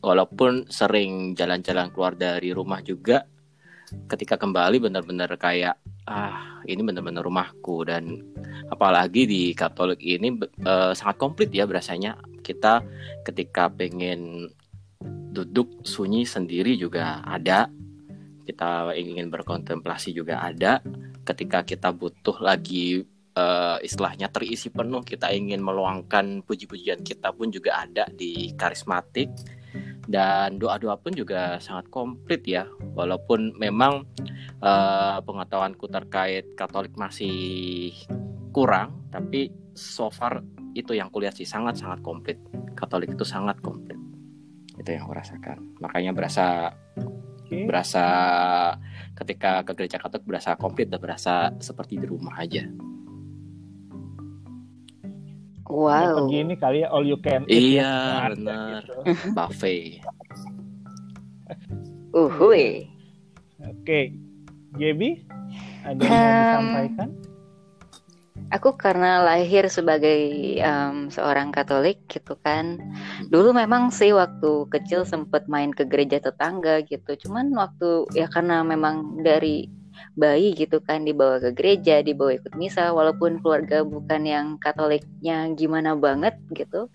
Walaupun 0.00 0.72
sering 0.72 1.36
jalan-jalan 1.36 1.92
keluar 1.92 2.16
dari 2.16 2.56
rumah 2.56 2.80
juga, 2.80 3.28
ketika 4.08 4.40
kembali 4.40 4.80
benar-benar 4.80 5.36
kayak 5.36 5.76
ah 6.08 6.64
ini 6.64 6.80
benar-benar 6.80 7.24
rumahku 7.24 7.84
dan 7.84 8.24
apalagi 8.72 9.28
di 9.28 9.42
Katolik 9.52 10.00
ini 10.00 10.32
eh, 10.64 10.92
sangat 10.96 11.20
komplit 11.20 11.52
ya 11.52 11.68
berasanya 11.68 12.16
kita 12.40 12.80
ketika 13.28 13.68
pengen 13.68 14.48
duduk 15.36 15.84
sunyi 15.84 16.24
sendiri 16.24 16.72
juga 16.80 17.20
ada 17.24 17.68
kita 18.44 18.92
ingin 18.94 19.32
berkontemplasi 19.32 20.12
juga 20.12 20.44
ada. 20.44 20.78
Ketika 21.24 21.64
kita 21.64 21.90
butuh 21.90 22.36
lagi 22.44 23.02
eh, 23.34 23.78
istilahnya 23.80 24.28
terisi 24.30 24.68
penuh 24.68 25.02
kita 25.02 25.32
ingin 25.32 25.64
meluangkan 25.64 26.44
puji-pujian 26.44 27.00
kita 27.02 27.32
pun 27.32 27.48
juga 27.50 27.82
ada 27.82 28.04
di 28.12 28.52
karismatik. 28.54 29.32
Dan 30.04 30.60
doa-doa 30.60 31.00
pun 31.00 31.16
juga 31.16 31.56
sangat 31.64 31.88
komplit 31.88 32.44
ya. 32.44 32.68
Walaupun 32.94 33.56
memang 33.56 34.04
eh, 34.60 35.18
pengetahuanku 35.24 35.88
terkait 35.88 36.52
Katolik 36.54 36.94
masih 36.94 37.90
kurang 38.54 39.10
tapi 39.10 39.50
so 39.74 40.06
far 40.14 40.38
itu 40.78 40.94
yang 40.94 41.10
kulihat 41.10 41.34
sih 41.34 41.46
sangat 41.46 41.78
sangat 41.78 42.02
komplit. 42.02 42.38
Katolik 42.74 43.14
itu 43.14 43.26
sangat 43.26 43.58
komplit. 43.62 43.98
Itu 44.74 44.90
yang 44.90 45.06
aku 45.06 45.14
rasakan. 45.14 45.78
Makanya 45.78 46.10
berasa 46.10 46.74
Oke. 47.56 47.66
berasa 47.66 48.04
ketika 49.14 49.62
ke 49.62 49.72
gereja 49.72 49.96
Katolik 49.96 50.26
berasa 50.26 50.54
komplit 50.54 50.90
dan 50.90 50.98
berasa 50.98 51.54
seperti 51.58 51.96
di 51.96 52.06
rumah 52.06 52.34
aja. 52.36 52.66
Wow. 55.64 56.28
Pergi 56.28 56.38
ini 56.40 56.54
kali 56.54 56.84
ya 56.84 56.88
all 56.88 57.02
you 57.02 57.16
can 57.18 57.42
eat 57.48 57.80
Iya, 57.80 57.82
ya. 57.82 57.94
Ada 58.22 58.34
bener. 58.36 58.82
gitu. 58.84 58.94
Buffet. 59.36 60.02
Uhuy. 62.12 62.86
Oke. 63.58 64.14
JB 64.74 65.00
ada 65.82 65.94
yang 65.94 66.10
mau 66.10 66.18
Em, 66.18 66.36
disampaikan? 66.36 67.08
Aku 68.52 68.76
karena 68.76 69.24
lahir 69.24 69.66
sebagai 69.72 70.20
em, 70.60 71.08
seorang 71.08 71.50
Katolik 71.50 72.04
gitu 72.08 72.36
kan. 72.44 72.78
Dulu 73.32 73.56
memang 73.56 73.88
sih 73.88 74.12
waktu 74.12 74.68
kecil 74.68 75.08
sempet 75.08 75.48
main 75.48 75.72
ke 75.72 75.88
gereja 75.88 76.20
tetangga 76.20 76.84
gitu. 76.84 77.16
Cuman 77.26 77.50
waktu 77.56 78.04
ya 78.12 78.28
karena 78.28 78.60
memang 78.62 79.24
dari 79.24 79.68
bayi 80.14 80.54
gitu 80.54 80.78
kan 80.82 81.02
dibawa 81.06 81.38
ke 81.42 81.50
gereja, 81.54 82.02
dibawa 82.02 82.34
ikut 82.38 82.54
misa 82.58 82.90
walaupun 82.94 83.42
keluarga 83.42 83.82
bukan 83.82 84.22
yang 84.26 84.46
Katoliknya 84.58 85.50
gimana 85.54 85.94
banget 85.98 86.38
gitu. 86.54 86.90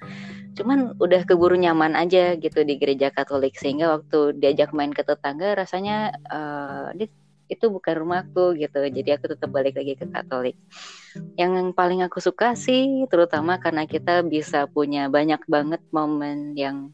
cuman 0.58 0.92
udah 1.00 1.24
keburu 1.24 1.56
nyaman 1.56 1.96
aja 1.96 2.36
gitu 2.36 2.68
di 2.68 2.76
gereja 2.76 3.08
Katolik 3.16 3.56
sehingga 3.56 3.96
waktu 3.96 4.36
diajak 4.44 4.76
main 4.76 4.92
ke 4.92 5.08
tetangga 5.08 5.56
rasanya 5.56 6.12
uh, 6.28 6.92
itu 7.50 7.66
bukan 7.68 7.94
rumahku 7.98 8.54
gitu. 8.56 8.80
Jadi 8.86 9.10
aku 9.18 9.26
tetap 9.34 9.50
balik 9.50 9.76
lagi 9.76 9.98
ke 9.98 10.06
Katolik. 10.06 10.56
Yang 11.36 11.74
paling 11.74 12.06
aku 12.06 12.22
suka 12.22 12.54
sih 12.54 13.10
terutama 13.10 13.58
karena 13.58 13.90
kita 13.90 14.22
bisa 14.22 14.70
punya 14.70 15.10
banyak 15.10 15.42
banget 15.50 15.82
momen 15.90 16.54
yang 16.54 16.94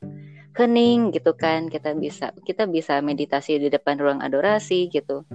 hening 0.56 1.12
gitu 1.12 1.36
kan. 1.36 1.68
Kita 1.68 1.92
bisa 1.94 2.32
kita 2.48 2.66
bisa 2.66 3.04
meditasi 3.04 3.60
di 3.60 3.68
depan 3.68 4.00
ruang 4.00 4.24
adorasi 4.24 4.88
gitu. 4.88 5.28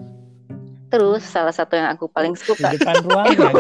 Terus 0.91 1.23
salah 1.23 1.55
satu 1.55 1.79
yang 1.79 1.93
aku 1.95 2.11
paling 2.11 2.35
suka. 2.35 2.75
di 2.75 2.83
depan 2.83 2.99
ruang 3.07 3.31
ya 3.31 3.51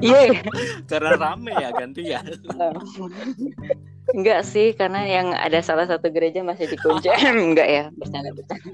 iya. 0.00 0.20
Yeah. 0.32 0.42
karena 0.88 1.12
rame 1.20 1.52
ya 1.52 1.68
ganti 1.76 2.02
ya 2.08 2.24
enggak 4.14 4.40
sih 4.44 4.72
karena 4.72 5.04
yang 5.04 5.28
ada 5.36 5.60
salah 5.60 5.84
satu 5.84 6.08
gereja 6.08 6.40
masih 6.40 6.68
dikunci. 6.70 7.08
Enggak 7.28 7.68
ya 7.68 7.84
bercanda 7.96 8.30
bercanda. 8.32 8.70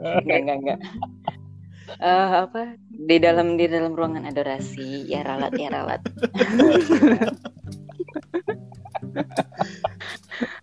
Enggak 0.00 0.38
enggak 0.40 0.56
enggak. 0.60 0.78
Uh, 1.98 2.46
apa? 2.46 2.62
Di 2.88 3.16
dalam 3.18 3.58
di 3.58 3.66
dalam 3.66 3.92
ruangan 3.92 4.24
adorasi. 4.30 5.04
Ya 5.10 5.26
ralat 5.26 5.52
ya 5.58 5.68
ralat. 5.68 6.00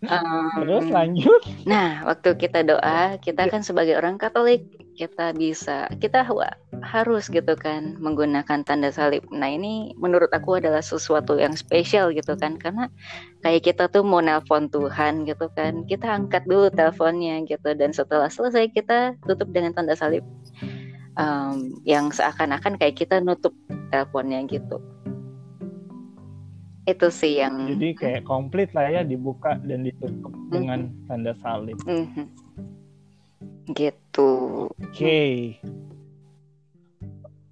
Um, 0.07 0.49
terus 0.63 0.87
lanjut. 0.89 1.41
nah 1.67 2.01
waktu 2.07 2.33
kita 2.39 2.63
doa 2.63 3.19
kita 3.19 3.49
kan 3.51 3.61
sebagai 3.61 3.99
orang 3.99 4.15
Katolik 4.15 4.65
kita 4.95 5.35
bisa 5.35 5.91
kita 5.99 6.23
harus 6.87 7.27
gitu 7.27 7.53
kan 7.59 7.99
menggunakan 7.99 8.63
tanda 8.63 8.87
salib. 8.87 9.27
Nah 9.29 9.51
ini 9.51 9.91
menurut 9.99 10.31
aku 10.31 10.63
adalah 10.63 10.79
sesuatu 10.79 11.35
yang 11.35 11.53
spesial 11.59 12.15
gitu 12.15 12.39
kan. 12.39 12.55
Karena 12.55 12.87
kayak 13.43 13.67
kita 13.67 13.91
tuh 13.91 14.07
mau 14.07 14.23
nelpon 14.23 14.71
Tuhan 14.71 15.27
gitu 15.27 15.51
kan 15.51 15.83
kita 15.83 16.07
angkat 16.07 16.47
dulu 16.47 16.71
teleponnya 16.71 17.43
gitu. 17.43 17.75
Dan 17.75 17.91
setelah 17.91 18.31
selesai 18.31 18.71
kita 18.71 19.19
tutup 19.27 19.51
dengan 19.51 19.75
tanda 19.75 19.93
salib. 19.93 20.23
Um, 21.17 21.81
yang 21.81 22.13
seakan-akan 22.13 22.77
kayak 22.77 22.93
kita 22.93 23.17
nutup 23.19 23.51
teleponnya 23.91 24.45
gitu. 24.47 24.77
Itu 26.87 27.11
sih 27.11 27.41
yang 27.41 27.67
jadi 27.67 27.89
kayak 27.97 28.23
komplit 28.23 28.71
lah 28.71 28.87
ya 28.87 29.01
dibuka 29.03 29.57
dan 29.65 29.83
ditutup 29.83 30.29
mm 30.29 30.39
-hmm. 30.39 30.51
dengan 30.53 30.79
tanda 31.09 31.33
salib. 31.41 31.75
Mm 31.83 32.05
-hmm. 32.05 32.25
gitu. 33.75 34.31
Oke. 34.71 34.93
okay. 34.93 35.33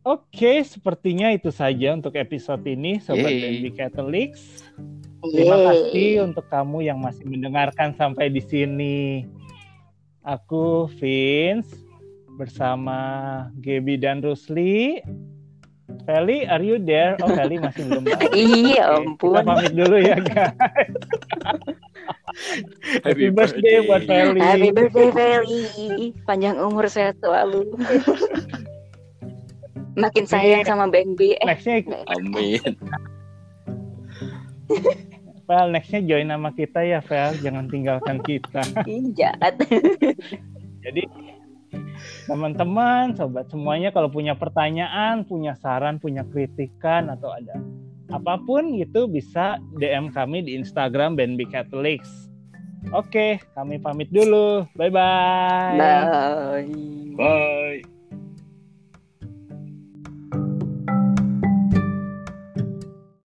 Oke 0.05 0.29
okay, 0.31 0.61
sepertinya 0.61 1.33
itu 1.33 1.49
saja 1.49 1.91
untuk 1.97 2.15
episode 2.15 2.63
ini 2.69 3.01
sobat 3.01 3.33
Baby 3.33 3.73
Catholics 3.73 4.63
terima 5.33 5.57
kasih 5.73 6.23
untuk 6.29 6.45
kamu 6.47 6.85
yang 6.85 7.01
masih 7.01 7.25
mendengarkan 7.25 7.97
sampai 7.97 8.29
di 8.29 8.39
sini 8.39 9.25
aku 10.25 10.89
Vince 11.01 11.85
bersama 12.35 12.99
Gaby 13.63 13.95
dan 13.95 14.19
Rusli. 14.19 14.99
Feli, 16.05 16.45
are 16.45 16.61
you 16.61 16.77
there? 16.81 17.15
Oh, 17.23 17.29
Feli 17.31 17.57
masih 17.61 17.87
belum. 17.87 18.03
iya, 18.35 18.99
ampun. 18.99 19.37
Kita 19.37 19.47
pamit 19.47 19.73
dulu 19.73 19.97
ya, 20.01 20.17
guys. 20.17 20.93
Happy 23.05 23.29
birthday 23.31 23.85
buat 23.85 24.03
Feli. 24.05 24.41
Happy 24.41 24.69
birthday, 24.75 25.09
Feli. 25.13 25.61
Panjang 26.27 26.57
umur 26.59 26.89
sehat 26.89 27.17
selalu. 27.23 27.69
Makin 29.95 30.25
sayang 30.27 30.63
sama 30.67 30.91
Bang 30.91 31.15
B. 31.15 31.35
Eh. 31.39 31.45
Nextnya, 31.47 32.03
amin. 32.11 32.71
Fel, 35.45 35.67
nextnya 35.69 36.01
join 36.03 36.27
nama 36.27 36.49
kita 36.51 36.81
ya, 36.83 36.99
Fel. 36.99 37.37
Jangan 37.39 37.69
tinggalkan 37.69 38.17
kita. 38.25 38.65
Jahat. 39.19 39.55
Jadi 40.83 41.03
teman-teman, 42.25 43.13
sobat 43.13 43.47
semuanya 43.49 43.93
kalau 43.93 44.09
punya 44.09 44.33
pertanyaan, 44.33 45.23
punya 45.23 45.53
saran, 45.57 46.01
punya 46.01 46.25
kritikan 46.27 47.13
atau 47.13 47.29
ada 47.31 47.55
apa 48.13 48.37
pun 48.37 48.77
itu 48.77 49.09
bisa 49.09 49.57
DM 49.81 50.13
kami 50.13 50.45
di 50.45 50.53
Instagram 50.53 51.17
BNB 51.17 51.49
Catholics. 51.49 52.29
Oke, 52.93 53.41
kami 53.57 53.81
pamit 53.81 54.13
dulu. 54.13 54.69
Bye-bye. 54.77 55.73
Bye. 55.73 56.69
Bye. 57.17 57.94